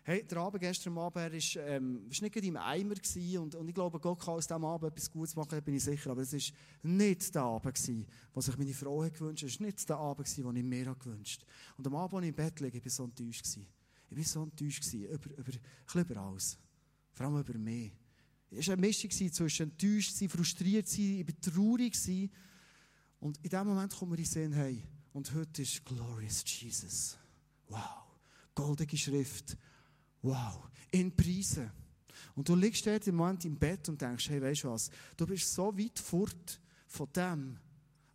[0.09, 3.99] Hey, der Abend gestern Abend war ähm, nicht im Eimer gewesen, und, und ich glaube,
[3.99, 6.11] Gott kann aus diesem Abend etwas Gutes machen, bin ich sicher.
[6.11, 6.39] Aber es war
[6.83, 9.49] nicht der Abend, gewesen, was sich meine Frau hat gewünscht hat.
[9.49, 11.77] Es war nicht der Abend, gewesen, den ich mir gewünscht habe.
[11.77, 13.43] Und am Abend, als ich im Bett liege, ich so enttäuscht.
[13.43, 13.67] Gewesen.
[14.09, 15.51] Ich war so enttäuscht gewesen, über, über,
[15.93, 16.57] ein über alles.
[17.11, 17.91] Vor allem über mich.
[18.49, 21.91] Es war eine Mischung zwischen enttäuscht sein, frustriert sein, ich war traurig.
[21.91, 22.31] Gewesen.
[23.19, 27.17] Und in dem Moment kommen wir in Sinn, hey, und heute ist Glorious Jesus.
[27.67, 28.05] Wow.
[28.55, 29.57] Goldige Schrift.
[30.21, 31.71] Wow, in Preisen.
[32.35, 35.25] Und du liegst dort im Moment im Bett und denkst, hey, weißt du was, du
[35.25, 37.57] bist so weit fort von dem,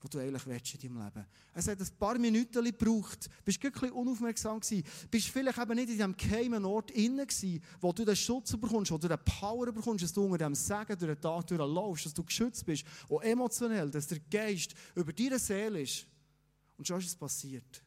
[0.00, 1.26] was du eigentlich willst in deinem Leben.
[1.54, 3.28] Es hat ein paar Minuten gebraucht.
[3.44, 4.84] Bist ein bisschen unaufmerksam gewesen.
[5.10, 8.90] Bist vielleicht eben nicht in diesem geheimen Ort innen gewesen, wo du den Schutz bekommst,
[8.90, 12.14] wo du den Power bekommst, dass du unter dem Segen durch den Tag durchlaufst, dass
[12.14, 16.06] du geschützt bist, auch emotionell, dass der Geist über deine Seele ist.
[16.76, 17.82] Und schon ist es passiert.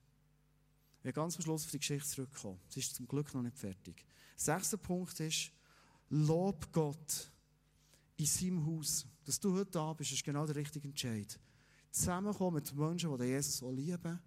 [1.05, 2.59] Wir ganz am Schluss auf die Geschichte zurückkommen.
[2.67, 4.03] Sie ist zum Glück noch nicht fertig.
[4.35, 5.51] Sechster Punkt ist,
[6.09, 7.31] Lob Gott
[8.17, 9.05] in seinem Haus.
[9.23, 11.39] Dass du heute da bist, ist genau der richtige Entscheid.
[11.91, 14.19] Zusammenkommen mit Menschen, die Jesus so lieben,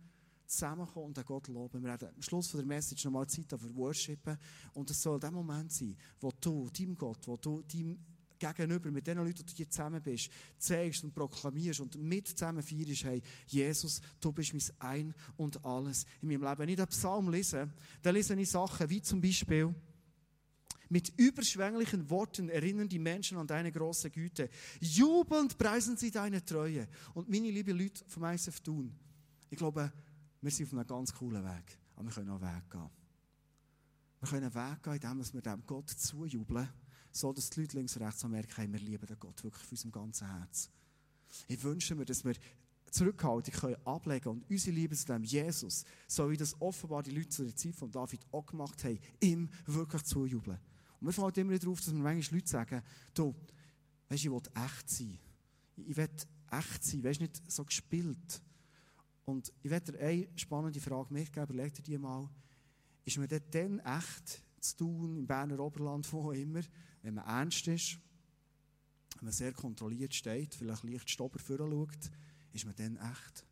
[0.47, 1.83] zusammenkommen und den Gott loben.
[1.83, 4.39] Wir werden am Schluss der Message nochmal Zeit für Worshipen.
[4.75, 7.99] Und es soll der Moment sein, wo du deinem Gott, wo du deinem
[8.39, 12.63] Gegenüber, mit den Leuten, die du hier zusammen bist, zeigst und proklamierst und mit zusammen
[12.63, 16.59] feierst, hey, Jesus, du bist mein Ein und Alles in meinem Leben.
[16.59, 17.71] Wenn ich den Psalm lese,
[18.03, 19.75] dann lese ich Sachen wie zum Beispiel,
[20.91, 24.49] mit überschwänglichen Worten erinnern die Menschen an deine große Güte.
[24.81, 26.89] Jubelnd preisen sie deine Treue.
[27.15, 28.95] Und meine lieben Leute vom ISF tun,
[29.51, 29.93] ich glaube,
[30.41, 31.79] wir sind auf einem ganz coolen Weg.
[31.97, 32.91] Aber wir können auch einen Weg gehen.
[34.21, 36.69] Wir können einen Weg gehen, indem wir dem Gott zujubeln,
[37.19, 39.73] so dass die Leute links und rechts merken, hey, wir lieben den Gott wirklich von
[39.73, 40.71] unserem ganzen Herz.
[41.47, 42.35] Ich wünsche mir, dass wir
[42.91, 47.29] Zurückhaltung können ablegen und unsere Liebe zu dem Jesus, so wie das offenbar die Leute
[47.29, 50.59] zu der Zeit von David auch gemacht haben, ihm wirklich zujubeln.
[51.01, 52.83] Und mir fällt immer darauf, dass mir manchmal Leute sagen,
[53.15, 53.35] du,
[54.09, 55.19] weißt, ich will echt sein.
[55.77, 56.09] Ich will
[56.51, 58.43] echt sein, weißt, nicht so gespielt.
[59.25, 62.29] Und ich werde dir eine spannende Frage mitgeben, überleg dir die mal.
[63.05, 66.63] Ist man dann echt zu tun, im Berner Oberland, wo auch immer,
[67.03, 67.99] wenn man ernst ist,
[69.17, 72.11] wenn man sehr kontrolliert steht, vielleicht leicht Stopper schaut,
[72.53, 73.47] ist man dann echt?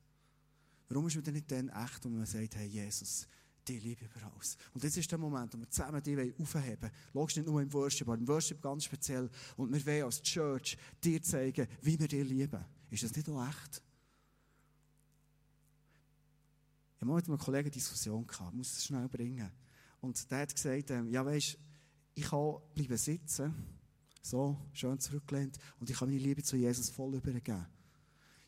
[0.88, 3.26] Warum ist man denn nicht dann echt, wenn man sagt, hey Jesus,
[3.66, 4.56] die liebe über alles.
[4.72, 6.92] Und jetzt ist der Moment, wo wir zusammen die aufheben wollen.
[7.12, 9.28] Logst nicht nur im Worship, aber im Worship ganz speziell.
[9.56, 12.64] Und wir wollen als Church dir zeigen, wie wir dich lieben.
[12.90, 13.82] Ist das nicht auch echt?
[16.94, 19.50] Ich habe mal mit einem Kollegen eine Diskussion gehabt, ich muss es schnell bringen.
[20.00, 21.58] Und der hat gesagt, ähm, ja weisst,
[22.16, 23.54] ich kann bleiben sitzen,
[24.22, 27.66] so, schön zurückgelehnt, und ich kann meine Liebe zu Jesus voll übergeben.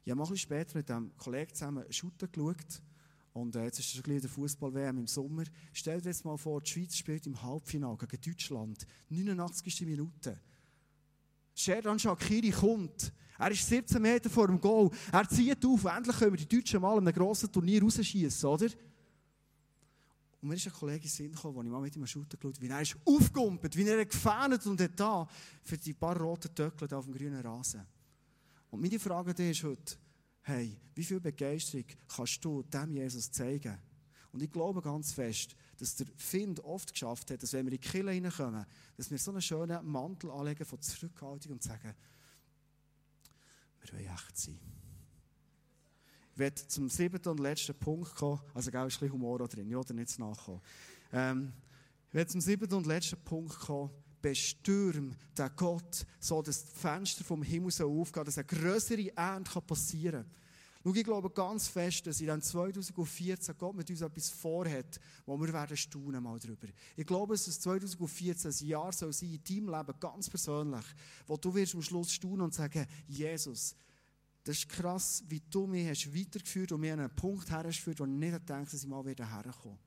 [0.04, 2.82] Ich habe ein später mit einem Kollegen zusammen Shooter geschaut,
[3.34, 5.44] und äh, jetzt ist schon der Fußball-WM im Sommer.
[5.72, 8.86] Stell dir jetzt mal vor, die Schweiz spielt im Halbfinale gegen Deutschland.
[9.10, 9.86] 89.
[9.86, 10.40] Minute.
[11.54, 13.12] Sherdan Shakiri kommt.
[13.38, 14.90] Er ist 17 Meter vor dem Goal.
[15.12, 15.84] Er zieht auf.
[15.84, 18.68] Endlich können wir die Deutschen mal in einem grossen Turnier rausschießen, oder?
[20.40, 22.60] Und mir ist ein Kollege in Sinn gekommen, als ich mal mit ihm Shooter geschaut
[22.60, 25.28] wie er ist aufgegumpelt, wie er gefähnet und hat da
[25.64, 27.84] für die paar roten Töckle auf dem grünen Rasen.
[28.70, 29.96] Und meine Frage ist heute,
[30.42, 33.78] hey, wie viel Begeisterung kannst du dem Jesus zeigen?
[34.30, 37.80] Und ich glaube ganz fest, dass der Find oft geschafft hat, dass wenn wir in
[37.80, 41.94] die Kirche reinkommen, dass wir so einen schönen Mantel anlegen von Zurückhaltung und sagen,
[43.80, 44.77] wir wollen echt sein.
[46.38, 48.40] Werde zum siebten und letzten Punkt kommen.
[48.54, 50.60] Also, gell, ist ein bisschen Humor drin, ja, oder nicht zu nachkommen.
[51.12, 51.52] Ähm,
[52.08, 57.24] ich werde zum siebten und letzten Punkt kommen bestürm den Gott, so dass die Fenster
[57.24, 60.38] vom Himmel so aufgehen, dass eine größere Ernte passieren kann.
[60.84, 65.52] Schau, ich glaube ganz fest, dass in 2014 Gott mit uns etwas vorhat, wo wir
[65.52, 66.68] werden staunen mal drüber.
[66.96, 70.84] Ich glaube, dass es 2014 ein Jahr soll sein in deinem Leben, ganz persönlich,
[71.26, 73.74] wo du wirst am Schluss staunen und sagen, Jesus,
[74.44, 78.04] das ist krass, wie du mich hast weitergeführt und mir an einen Punkt hergeführt, wo
[78.04, 79.78] ich nicht gedacht dass ich mal wieder herkomme.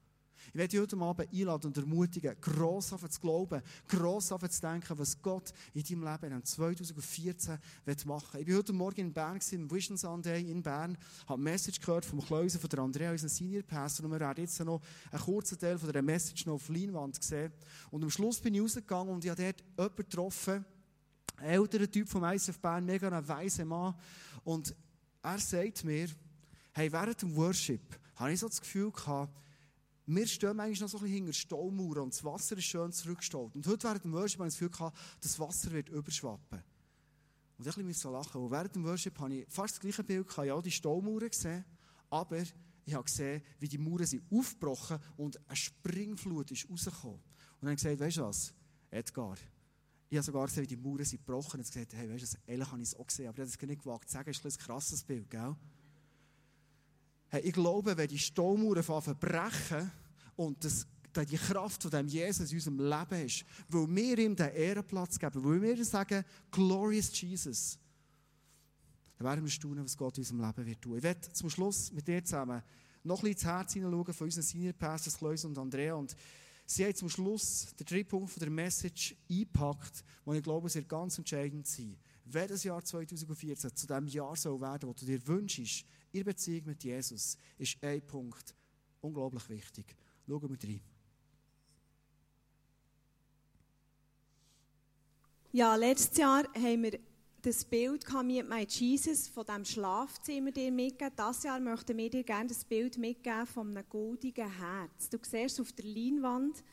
[0.50, 4.62] Ich werde dich heute Abend einladen und ermutigen, gross auf zu glauben, gross auf zu
[4.62, 7.58] denken, was Gott in deinem Leben in 2014
[8.06, 8.42] machen will.
[8.42, 12.06] Ich war heute Morgen in Bern, im Vision Sunday in Bern, habe eine Message gehört
[12.06, 15.58] vom Kleusen, von der Andrea, unserem Senior Pastor, und wir werden jetzt noch einen kurzen
[15.58, 17.52] Teil von dieser Message noch auf Leinwand sehen.
[17.90, 20.66] Und am Schluss bin ich rausgegangen und ich habe dort jemanden getroffen,
[21.38, 23.96] einen älteren Typ vom ISF Bern, mega ein weiser Mann,
[24.44, 24.76] und
[25.22, 26.10] er sagt mir,
[26.74, 29.34] hey, während dem Worship habe ich so das Gefühl gehabt,
[30.06, 33.56] wir stehen eigentlich noch so ein bisschen hinter Staumauern und das Wasser ist schön zurückgestaut.
[33.56, 36.64] Und heute während dem Worship habe ich das Gefühl gehabt, das Wasser wird überschwappen.
[37.58, 40.48] Und ich musste lachen, weil während dem Worship habe ich fast das gleiche Bild gehabt.
[40.48, 41.64] Ja, die Staumauern gesehen,
[42.10, 42.42] aber
[42.84, 47.18] ich habe gesehen, wie die Mauern sind aufgebrochen und eine Springflut ist rausgekommen.
[47.18, 47.24] Und
[47.62, 48.54] dann habe ich gesagt, weißt du was,
[48.90, 49.36] Edgar,
[50.12, 51.62] ich habe sogar gesehen, wie die Mauern sind gebrochen.
[51.62, 53.62] Und gesagt, hey, weißt du, ehrlich habe ich es auch gesehen, aber ich habe es
[53.62, 55.56] nicht gewagt zu sagen, das ist ein krasses Bild, gell?
[57.30, 59.90] Hey, ich glaube, wenn die Staumauern verbrechen
[60.36, 64.52] und das, die Kraft von dem Jesus in unserem Leben ist, weil wir ihm den
[64.52, 67.80] Ehrenplatz geben, weil wir sagen, Glorious Jesus,
[69.18, 70.98] dann werden wir staunen, was Gott in unserem Leben wird tun.
[70.98, 72.62] Ich werde zum Schluss mit dir zusammen
[73.06, 75.94] noch ein bisschen ins Herz hineinschauen von unseren Senior Pastors, Klaus und Andrea.
[75.94, 76.18] Und
[76.76, 81.18] sie haben zum Schluss den dritten Punkt der Message eingepackt, wo ich glaube, wird ganz
[81.18, 81.98] entscheidend sein
[82.34, 86.66] wenn das Jahr 2014 zu dem Jahr soll werden, wo du dir wünschst, in Beziehung
[86.66, 88.56] mit Jesus, ist ein Punkt
[89.02, 89.96] unglaublich wichtig.
[90.28, 90.82] Schauen wir rein.
[95.54, 97.00] Ja, letztes Jahr haben wir
[97.42, 101.16] das Bild mit My Jesus von dem Schlafzimmer dir mitgeben.
[101.18, 105.10] Dieses Jahr möchten wir dir gerne das Bild mitgeben von einem goldigen Herz.
[105.10, 106.64] Du siehst auf der Leinwand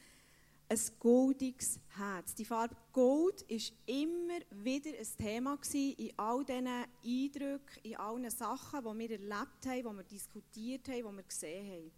[0.68, 2.34] ein goldiges Herz.
[2.34, 8.84] Die Farbe Gold ist immer wieder ein Thema in all diesen Eindrücken, in allen Sachen,
[8.84, 11.92] die wir erlebt haben, die wir diskutiert haben, die wir gesehen haben.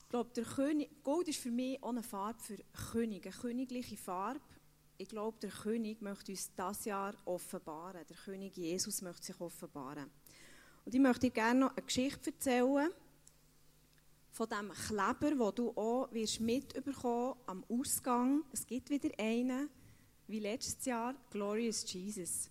[0.00, 2.58] Ich glaube, der König, Gold ist für mich auch eine Farbe für
[2.92, 4.40] König, eine königliche Farbe.
[5.00, 8.04] Ich glaube, der König möchte uns das Jahr offenbaren.
[8.08, 10.10] Der König Jesus möchte sich offenbaren.
[10.84, 12.90] Und ich möchte dir gerne noch eine Geschichte erzählen
[14.32, 18.42] von dem Kleber, wo du auch wirst mitbekommen am Ausgang.
[18.52, 19.68] Es gibt wieder einen,
[20.26, 22.50] wie letztes Jahr, Glorious Jesus.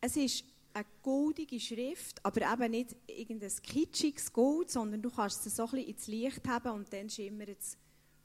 [0.00, 5.54] Es ist eine goldige Schrift, aber eben nicht irgendein kitschiges Gold, sondern du kannst es
[5.54, 7.78] so ein bisschen ins Licht haben und dann schimmert es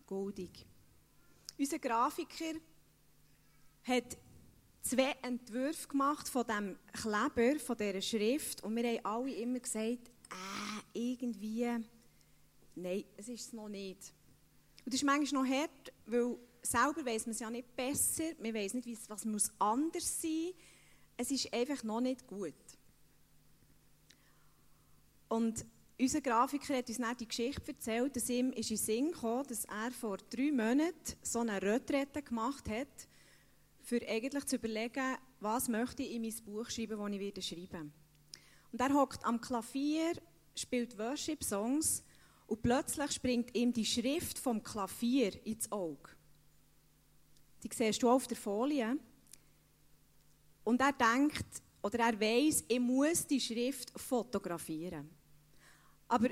[0.07, 0.65] goldig.
[1.55, 2.59] Unser Grafiker
[3.89, 4.17] hat
[4.81, 10.09] zwei Entwürfe gemacht von dem Kleber, von dieser Schrift und wir haben alle immer gesagt,
[10.31, 11.67] äh, irgendwie,
[12.75, 14.13] nein, es ist es noch nicht.
[14.85, 18.53] Und das ist manchmal noch hart, weil selber weiß man es ja nicht besser, man
[18.53, 20.55] weiß nicht, was muss anders sein muss
[21.19, 22.53] es ist einfach noch nicht gut.
[25.27, 25.65] Und
[25.99, 29.65] unser Grafiker hat uns dann die Geschichte erzählt, dass ihm ist in Sinn kam, dass
[29.65, 32.87] er vor drei Monaten so eine Retrette gemacht hat,
[33.89, 37.91] für eigentlich zu überlegen, was möchte ich in mein Buch schreiben, das ich wieder schreiben
[38.71, 40.13] Und er hockt am Klavier,
[40.53, 42.03] spielt Worship-Songs
[42.45, 46.11] und plötzlich springt ihm die Schrift vom Klavier ins Auge.
[47.63, 48.95] Die siehst du auf der Folie.
[50.63, 51.47] Und er denkt,
[51.81, 55.09] oder er weiß, ich muss die Schrift fotografieren.
[56.07, 56.29] Aber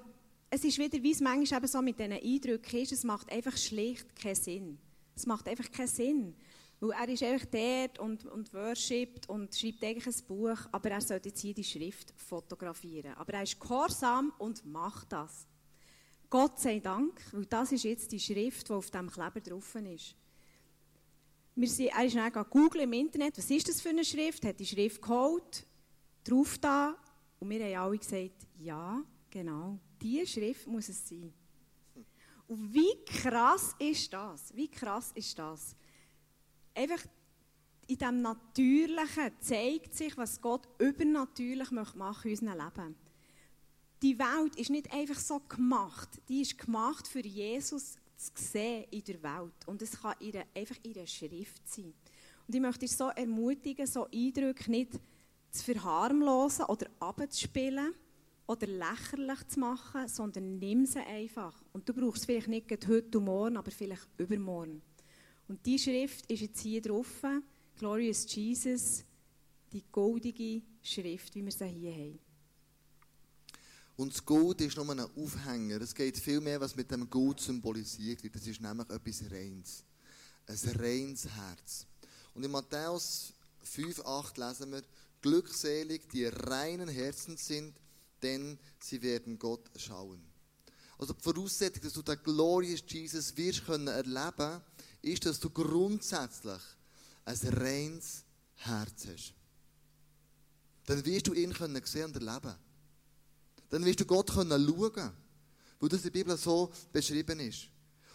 [0.52, 3.58] es ist wieder, wie es manchmal eben so mit diesen Eindrücken ist, es macht einfach
[3.58, 4.78] schlicht keinen Sinn.
[5.16, 6.36] Es macht einfach keinen Sinn.
[6.80, 11.02] Weil er ist einfach dort und, und worshipt und schreibt eigentlich ein Buch, aber er
[11.02, 13.14] sollte jetzt hier die Schrift fotografieren.
[13.16, 15.48] Aber er ist gehorsam und macht das.
[16.30, 20.16] Gott sei Dank, weil das ist jetzt die Schrift, die auf dem Kleber drauf ist.
[21.56, 24.60] Wir sind, er ist dann googeln im Internet, was ist das für eine Schrift, hat
[24.60, 25.66] die Schrift geholt,
[26.24, 26.96] drauf da,
[27.40, 31.34] und wir haben alle gesagt, ja, genau, diese Schrift muss es sein.
[32.48, 34.56] Und wie krass ist das?
[34.56, 35.76] Wie krass ist das?
[36.78, 37.04] Einfach
[37.88, 42.96] in dem Natürlichen zeigt sich, was Gott übernatürlich machen möchte in unserem Leben.
[44.04, 49.04] Die Welt ist nicht einfach so gemacht, die ist gemacht für Jesus zu sehen in
[49.06, 49.56] der Welt.
[49.66, 51.94] Und es kann ihre, einfach ihre Schrift sein.
[52.48, 54.92] Und ich möchte dich so ermutigen, so Eindrücke nicht
[55.50, 57.96] zu verharmlosen oder abzuspielen
[58.46, 61.60] oder lächerlich zu machen, sondern nimm sie einfach.
[61.74, 64.82] Und du brauchst es vielleicht nicht heute und morgen, aber vielleicht übermorgen.
[65.48, 67.24] Und die Schrift ist jetzt hier drauf,
[67.78, 69.04] Glorious Jesus,
[69.72, 72.20] die goldige Schrift, wie wir sie hier haben.
[73.96, 75.82] Und das Gold ist nur ein Aufhänger.
[75.82, 78.36] Es geht viel mehr, was mit dem Gold symbolisiert wird.
[78.36, 79.84] Das ist nämlich etwas Reins.
[80.46, 81.86] Ein reines Herz.
[82.34, 83.34] Und in Matthäus
[83.64, 84.84] 5, 8 lesen wir,
[85.22, 87.76] glückselig, die reinen Herzen sind,
[88.22, 90.22] denn sie werden Gott schauen.
[91.00, 94.62] Also die Voraussetzung, dass du den Glorious Jesus wirst können erleben,
[95.02, 96.62] ist, dass du grundsätzlich
[97.26, 98.24] ein reines
[98.56, 99.34] Herz hast.
[100.86, 102.56] Dann wirst du ihn können sehen und erleben
[103.70, 105.12] dann wirst du Gott können schauen,
[105.80, 107.68] wo das in der Bibel so beschrieben ist.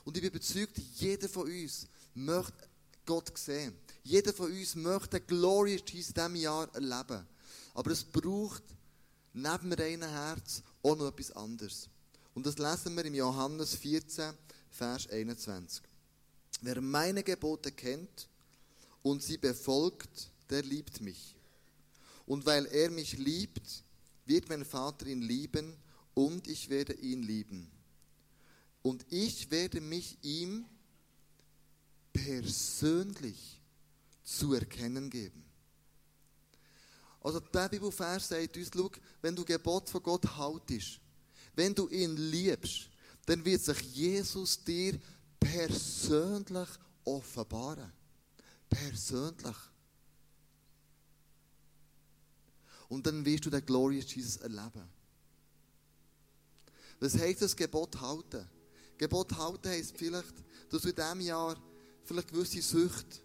[0.05, 2.53] Und ich bin überzeugt, jeder von uns möchte
[3.05, 3.75] Gott sehen.
[4.03, 7.27] Jeder von uns möchte Glorious Jesus in diesem Jahr erleben.
[7.75, 8.63] Aber es braucht
[9.33, 11.89] neben dem reinen Herz auch noch etwas anderes.
[12.35, 14.35] Und das lesen wir im Johannes 14,
[14.71, 15.83] Vers 21.
[16.63, 18.29] Wer meine Gebote kennt
[19.03, 21.35] und sie befolgt, der liebt mich.
[22.25, 23.85] Und weil er mich liebt,
[24.27, 25.77] wird mein Vater ihn lieben
[26.15, 27.69] und ich werde ihn lieben.
[28.83, 30.65] Und ich werde mich ihm
[32.13, 33.61] persönlich
[34.23, 35.43] zu erkennen geben.
[37.21, 41.01] Also der Bibelvers sagt uns, schau, wenn du Gebot von Gott haltest,
[41.55, 42.89] wenn du ihn liebst,
[43.27, 44.99] dann wird sich Jesus dir
[45.43, 46.69] persönlich
[47.05, 47.93] offenbaren.
[48.69, 49.57] Persönlich.
[52.89, 54.89] Und dann wirst du den Glorious Jesus erleben.
[57.01, 58.49] Was heisst das Gebot halten?
[58.97, 60.35] Gebot halten heisst vielleicht,
[60.71, 61.57] dass du in diesem Jahr
[62.05, 63.23] vielleicht gewisse Sucht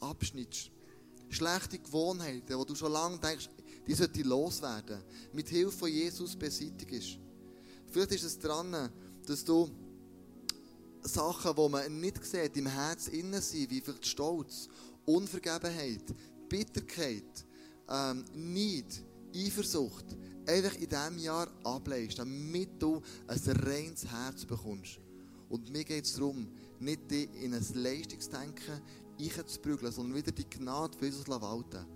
[0.00, 0.70] abschneidest.
[1.30, 3.50] Schlechte Gewohnheiten, wo du schon lange denkst,
[3.86, 5.02] die sollten loswerden.
[5.32, 7.18] Mit Hilfe von Jesus beseitigst.
[7.90, 8.90] Vielleicht ist es dran,
[9.26, 9.70] dass du
[11.08, 14.68] Sachen, die man nicht sieht, im Herz innen sind, wie vielleicht Stolz,
[15.06, 16.04] Unvergebenheit,
[16.48, 17.46] Bitterkeit,
[17.88, 19.04] ähm, Neid,
[19.34, 25.00] Eifersucht, einfach in diesem Jahr ableist, damit du ein reines Herz bekommst.
[25.48, 26.48] Und mir geht es darum,
[26.78, 28.80] nicht dich in ein Leistungsdenken
[29.18, 31.86] einzuprügeln, sondern wieder die Gnade für Jesus walten.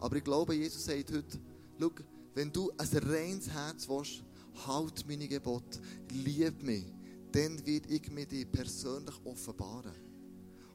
[0.00, 1.40] Aber ich glaube, Jesus sagt heute,
[1.80, 1.90] schau,
[2.34, 4.22] wenn du ein reines Herz willst,
[4.66, 5.80] halt meine Gebote,
[6.12, 6.84] lieb mich,
[7.32, 9.92] dann wird ich mir dich persönlich offenbaren.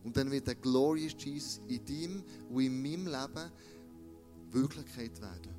[0.03, 3.51] Und dann wird der Glorious Jesus in deinem und in meinem Leben
[4.51, 5.53] Wirklichkeit werden.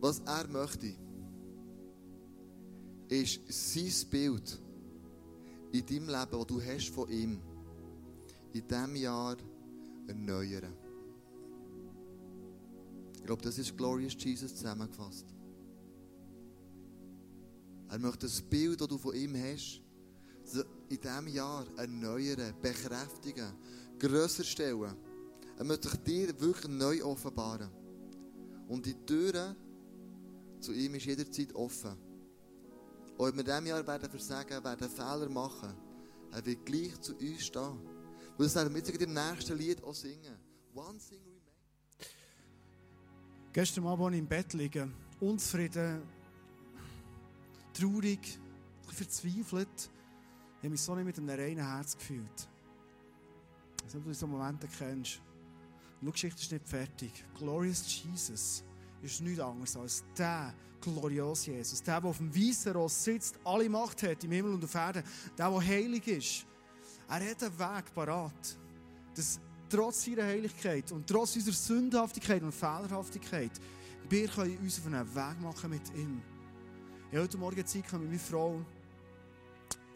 [0.00, 0.94] Was er möchte,
[3.08, 4.62] ist sein Bild
[5.72, 7.40] in deinem Leben, das du hast von ihm,
[8.52, 9.36] in diesem Jahr
[10.06, 10.72] erneuern.
[13.16, 15.29] Ich glaube, das ist Glorious Jesus zusammengefasst.
[17.90, 19.82] Er möchte das Bild, das du von ihm hast,
[20.88, 23.52] in diesem Jahr erneuern, bekräftigen,
[23.98, 24.94] grösser stellen.
[25.58, 27.68] Er möchte sich dir wirklich neu offenbaren.
[28.68, 29.56] Und die Türen
[30.60, 31.96] zu ihm ist jederzeit offen.
[33.18, 35.74] Auch wenn wir in diesem Jahr werden versagen, werden Fehler machen,
[36.32, 37.80] er wird gleich zu uns stehen.
[38.38, 40.38] Und das werden wir jetzt im nächsten Lied auch singen.
[40.74, 42.08] One thing remains.
[43.52, 44.88] Gestern Abend, im Bett liege,
[45.18, 46.02] unzufrieden,
[47.80, 48.38] traurig,
[48.88, 49.90] verzweifelt,
[50.60, 52.48] ich habe mich so nicht mit einem reinen Herz gefühlt.
[53.78, 55.20] Ich weiß nicht, ob du diese Momente kennst.
[56.00, 57.24] Die Geschichte ist nicht fertig.
[57.38, 58.64] Glorious Jesus
[59.02, 61.82] ist nichts anderes als der glorious Jesus.
[61.82, 65.02] Der, der auf dem weißen Ross sitzt, alle Macht hat im Himmel und auf Erden.
[65.36, 66.46] Der, der heilig ist.
[67.08, 68.58] Er hat einen Weg parat,
[69.14, 73.52] dass trotz seiner Heiligkeit und trotz unserer Sündhaftigkeit und Fehlerhaftigkeit
[74.10, 76.20] wir können uns auf einen Weg machen mit ihm.
[77.10, 78.64] Ich habe heute Morgen Zeit mit meiner Frau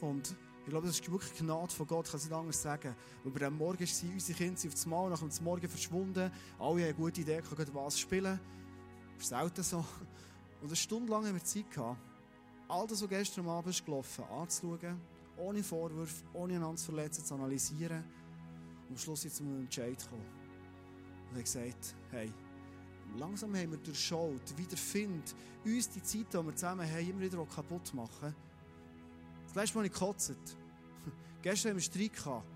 [0.00, 0.34] und
[0.64, 2.96] ich glaube, das ist wirklich Gnade von Gott, ich kann es nicht anders sagen.
[3.22, 6.32] Bei dem Morgen waren unsere Kinder auf das Mal nach dem Morgen verschwunden.
[6.58, 8.40] Alle haben eine gute Idee, können was spielen.
[9.14, 9.76] Das ist selten so.
[10.60, 12.00] Und eine Stunde lang haben wir Zeit gehabt,
[12.66, 15.00] all das, was gestern Abend ist gelaufen, anzuschauen,
[15.36, 18.02] ohne Vorwürfe, ohne einander zu verletzen, zu analysieren.
[18.88, 20.26] Und am Schluss jetzt zu einem Entscheid gekommen.
[21.30, 22.32] Und er gesagt, hey,
[23.18, 25.34] langsam haben wir durchschaut, wiederfindet
[25.64, 28.34] uns die Zeit, die wir zusammen haben, immer wieder kaputt machen.
[29.46, 30.32] Das letzte Mal ich gekotzt.
[31.42, 32.46] Gestern haben wir Streit gehabt.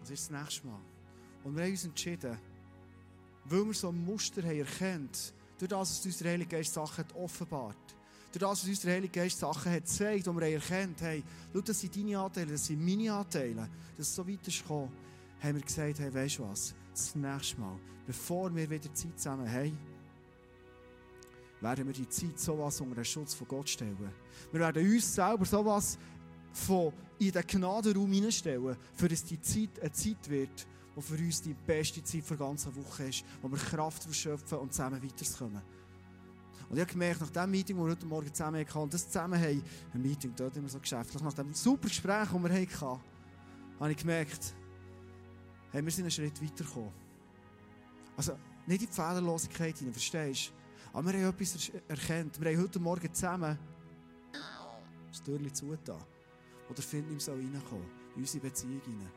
[0.00, 0.80] Das ist das nächste Mal.
[1.44, 2.38] Und wir haben uns entschieden,
[3.44, 7.04] weil wir so ein Muster haben erkannt, durch das, dass uns der Heilige Geist Sachen
[7.04, 7.76] hat offenbart.
[8.32, 11.60] Durch das, dass uns der Heilige Geist Sachen hat gezeigt, die wir erkannt haben, schau,
[11.60, 14.90] das sind deine Anteile, das sind meine Anteile, dass es so weit ist gekommen,
[15.40, 19.50] haben wir gesagt, hey, weißt du was, das nächste Mal, bevor wir wieder Zeit zusammen
[19.50, 19.76] haben,
[21.60, 23.96] werden wir die Zeit sowas unter den Schutz von Gott stellen.
[24.52, 25.98] Wir werden uns selber sowas
[26.52, 30.66] von in den Gnadenraum hineinstellen, für dass die Zeit eine Zeit wird,
[30.96, 34.72] die für uns die beste Zeit der ganzen Woche ist, wo wir Kraft verschöpfen und
[34.72, 35.62] zusammen weiterkommen.
[36.68, 39.06] Und ich habe gemerkt, nach dem Meeting, das wir heute Morgen zusammen hatten, und das
[39.06, 43.00] zusammen haben, ein Meeting dort immer so geschäftlich, nach dem super Gespräch, das wir hatten,
[43.80, 44.54] habe ich gemerkt,
[45.74, 46.92] hey, wir sind einen Schritt weitergekommen.
[48.16, 50.52] Also, nicht in die Fehlerlosigkeit hinein, verstehst
[50.92, 50.98] du?
[50.98, 52.40] Aber wir haben etwas erkannt.
[52.40, 53.58] Wir haben heute Morgen zusammen
[55.08, 56.00] das Türchen zugetan,
[56.68, 59.10] wo der Find ihm reinkommen soll, in unsere Beziehung hinein.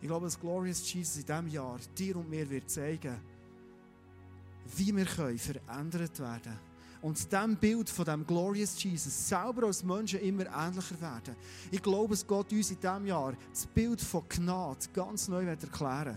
[0.00, 3.20] Ich glaube, dass Glorious Jesus in diesem Jahr dir und mir wird zeigen,
[4.76, 6.58] wie wir können verändert werden
[7.04, 11.36] und dem Bild von dem Glorious Jesus selber als Menschen immer ähnlicher werden.
[11.70, 16.16] Ich glaube, dass Gott uns in diesem Jahr das Bild von Gnade ganz neu erklären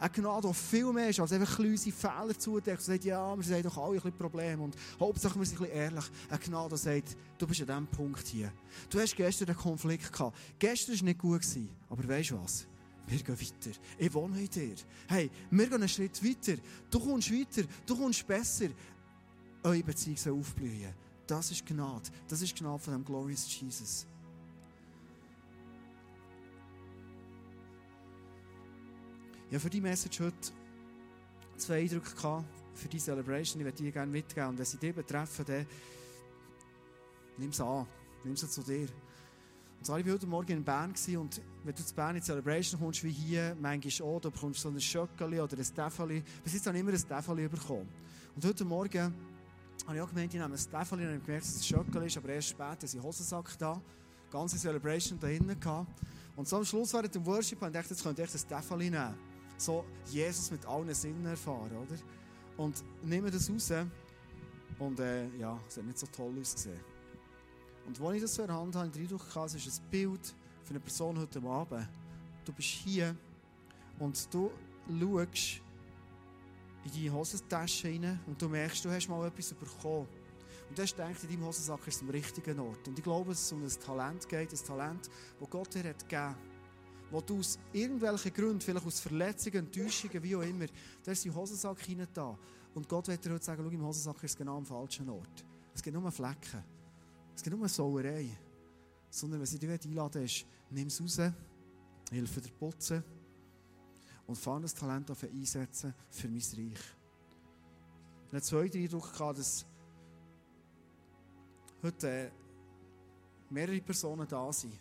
[0.00, 3.54] eine Gnade, die viel mehr ist, als einfach unsere Fehler zudeckt und sagt, ja, wir
[3.54, 6.04] haben doch alle ein bisschen Probleme und Hauptsache wir sind ein bisschen ehrlich.
[6.28, 8.52] Eine Gnade, die sagt, du bist an diesem Punkt hier.
[8.90, 10.36] Du hast gestern einen Konflikt gehabt.
[10.58, 11.42] Gestern war nicht gut,
[11.88, 12.66] aber weißt du was?
[13.06, 13.78] Wir gehen weiter.
[13.98, 14.74] Ich wohne in dir.
[15.06, 16.60] Hey, wir gehen einen Schritt weiter.
[16.90, 17.68] Du kommst weiter.
[17.86, 18.68] Du kommst besser.
[19.62, 20.92] Eure Beziehung soll aufblühen.
[21.26, 22.10] Das ist Gnade.
[22.28, 24.06] Das ist Gnade von dem Glorious Jesus.
[29.52, 30.34] Habe für die Message heute
[31.58, 33.60] zwei Eindrücke gehabt, für die Celebration.
[33.60, 34.48] Ich möchte dir gerne mitgeben.
[34.48, 35.66] Und wenn sie dich betreffen, dann
[37.36, 37.86] nimm es an.
[38.24, 38.88] Nimm es zu dir.
[39.78, 42.26] Und zwar, ich war heute Morgen in Bern und wenn du zu Bern in die
[42.26, 46.22] Celebration kommst, wie hier, manchmal auch, da bekommst du so ein Schöckeli oder ein Steffeli.
[46.42, 47.88] Bis jetzt habe ich immer ein Steffeli bekommen.
[48.34, 49.12] Und heute Morgen
[49.86, 52.06] habe ich auch gemeint, ich nehme ein Steffeli und habe gemerkt, dass es ein Schöckeli
[52.06, 53.80] ist, aber erst später ist ein Hosensack da.
[54.30, 56.00] ganze Celebration da hinten gehabt.
[56.36, 58.78] Und so am Schluss während dem Worship habe ich gedacht, jetzt könnte ich das Tafel
[58.78, 59.14] nehmen.
[59.58, 61.98] So Jesus mit allen Sinnen erfahren, oder?
[62.56, 63.72] Und nehme das raus
[64.78, 66.80] und äh, ja, es hat nicht so toll ausgesehen.
[67.86, 69.90] Und als ich das so in der Hand habe, den Eindruck hatte, es ist ein
[69.90, 71.88] Bild für eine Person heute Abend.
[72.44, 73.14] Du bist hier
[73.98, 74.50] und du
[74.88, 75.62] schaust
[76.84, 80.08] in deine Hosentasche rein und du merkst, du hast mal etwas bekommen.
[80.68, 82.88] Und du hast gedacht, in deinem Hosensack ist es am richtigen Ort.
[82.88, 86.08] Und ich glaube, dass es um ein Talent geht, ein Talent, das Gott dir hat
[86.08, 86.34] gegeben
[87.12, 90.64] wo du aus irgendwelchen Gründen, vielleicht aus Verletzungen, Enttäuschungen, wie auch immer,
[91.04, 92.38] da ist dein Hosensack hinein da.
[92.74, 95.44] Und Gott wird dir heute sagen, schau, im Hosensack ist es genau am falschen Ort.
[95.74, 96.64] Es gibt nur Flecken.
[97.36, 98.30] Es gibt nur Sauerei.
[99.10, 101.20] Sondern wenn sie dich einladen ist, nimm es raus,
[102.10, 103.04] hilf dir putzen
[104.26, 106.80] und fang das Talent auf einsetzen für mein Reich.
[108.26, 109.66] Ich hatte zwei Eindruck, dass
[111.82, 112.32] heute
[113.50, 114.78] mehrere Personen da sind.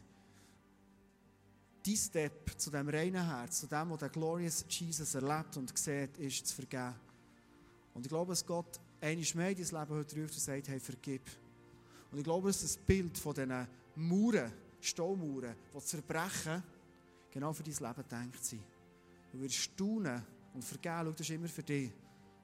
[1.83, 6.17] Dein Step zu dem reinen Herz, zu dem, was der Glorious Jesus erlebt und sieht,
[6.19, 6.93] ist zu vergeben.
[7.93, 10.79] Und ich glaube, dass Gott einmal mehr in dein Leben heute ruft und sagt, hey,
[10.79, 11.23] vergib.
[12.11, 16.63] Und ich glaube, dass das Bild von diesen Mauern, Staumauern, die zerbrechen,
[17.31, 18.63] genau für dein Leben denkt sind.
[19.31, 20.21] Du wirst staunen
[20.53, 21.91] und vergeben, schau, das ist immer für dich.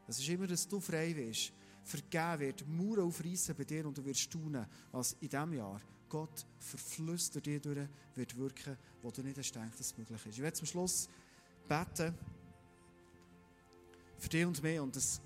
[0.07, 1.51] Es ist immer, dass du frei wirst.
[1.83, 6.45] Vergeben wird, Mauern aufreißen bei dir und du wirst staunen, was in diesem Jahr Gott
[6.59, 10.35] verflüstert dir durch wird wirken, wo du nicht gedacht, dass es möglich ist.
[10.35, 11.09] Ich werde zum Schluss
[11.67, 12.13] beten
[14.17, 15.21] für dich und mich und das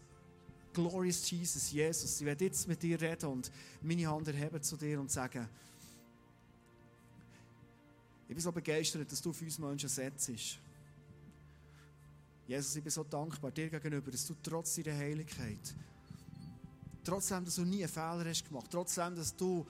[0.74, 2.20] Glorious Jesus, Jesus.
[2.20, 3.52] Ich werde jetzt mit dir reden und
[3.82, 5.48] meine Hand erheben zu dir und sagen,
[8.28, 10.32] ich bin so begeistert, dass du für uns Menschen setzt.
[12.52, 15.74] Jesus, ich bin so dankbar dir gegenüber, dass du trotz deiner Heiligkeit,
[17.02, 19.66] trotzdem, dass du nie einen Fehler hast gemacht, trotzdem, dass du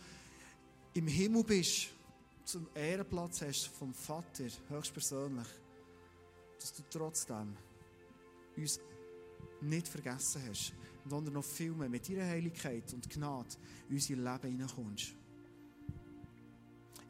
[0.95, 1.89] im Himmel bist,
[2.43, 5.47] zum Ehrenplatz hast vom Vater, höchstpersönlich,
[6.59, 7.55] dass du trotzdem
[8.57, 8.79] uns
[9.61, 10.73] nicht vergessen hast,
[11.07, 13.57] sondern noch viel mehr mit deiner Heiligkeit und Gnade
[13.89, 15.13] in unser Leben hineinkommst.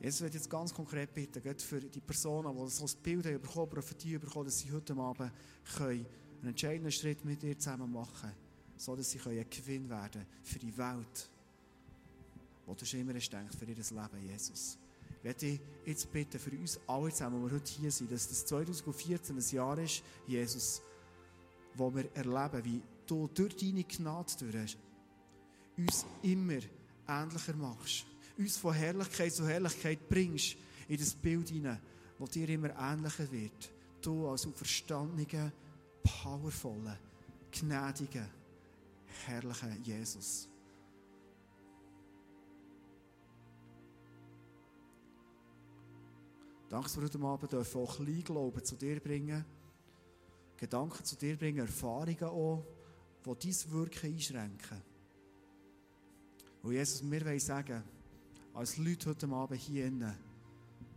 [0.01, 3.39] Jesus wird jetzt ganz konkret bitten, Gott für die Personen, die so ein Bild haben
[3.39, 5.31] bekommen, Prophetie bekommen, dass sie heute Abend
[5.77, 6.05] können
[6.39, 8.35] einen entscheidenden Schritt mit dir zusammen machen können,
[8.77, 11.29] so dass sie ein Gewinn werden für die Welt,
[12.65, 14.79] wo du schon immer hast gedacht, für ihr Leben, Jesus.
[15.23, 18.43] Ich dich jetzt bitten, für uns alle zusammen, die wir heute hier sind, dass das
[18.47, 20.81] 2014 ein Jahr ist, Jesus,
[21.75, 24.77] wo wir erleben, wie du durch deine Gnade durch
[25.77, 26.59] uns immer
[27.07, 28.07] ähnlicher machst.
[28.37, 30.55] Uns von Herrlichkeit zu Herrlichkeit bringst
[30.87, 31.79] in das Bild hinein,
[32.19, 33.71] das dir immer ähnlicher wird.
[34.01, 35.51] Du als auferstandener,
[36.03, 36.97] powervoller,
[37.51, 38.27] gnädiger,
[39.25, 40.47] herrlicher Jesus.
[46.69, 49.45] Danke, dass wir heute Abend auch Kleinglauben zu dir bringen
[50.61, 52.63] Gedanken zu dir bringen, Erfahrungen auch,
[53.25, 54.81] die dein Wirken einschränken.
[56.61, 57.83] Und Jesus, wir wollen sagen,
[58.53, 60.13] als Leute heute Abend hier innen,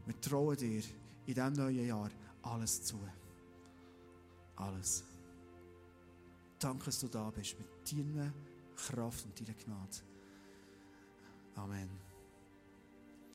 [0.07, 0.83] wir trauen dir
[1.27, 2.11] in diesem neuen Jahr
[2.43, 2.99] alles zu.
[4.57, 5.05] Alles.
[6.59, 8.33] Danke, dass du da bist mit deiner
[8.77, 9.97] Kraft und deiner Gnade.
[11.57, 12.04] Amen.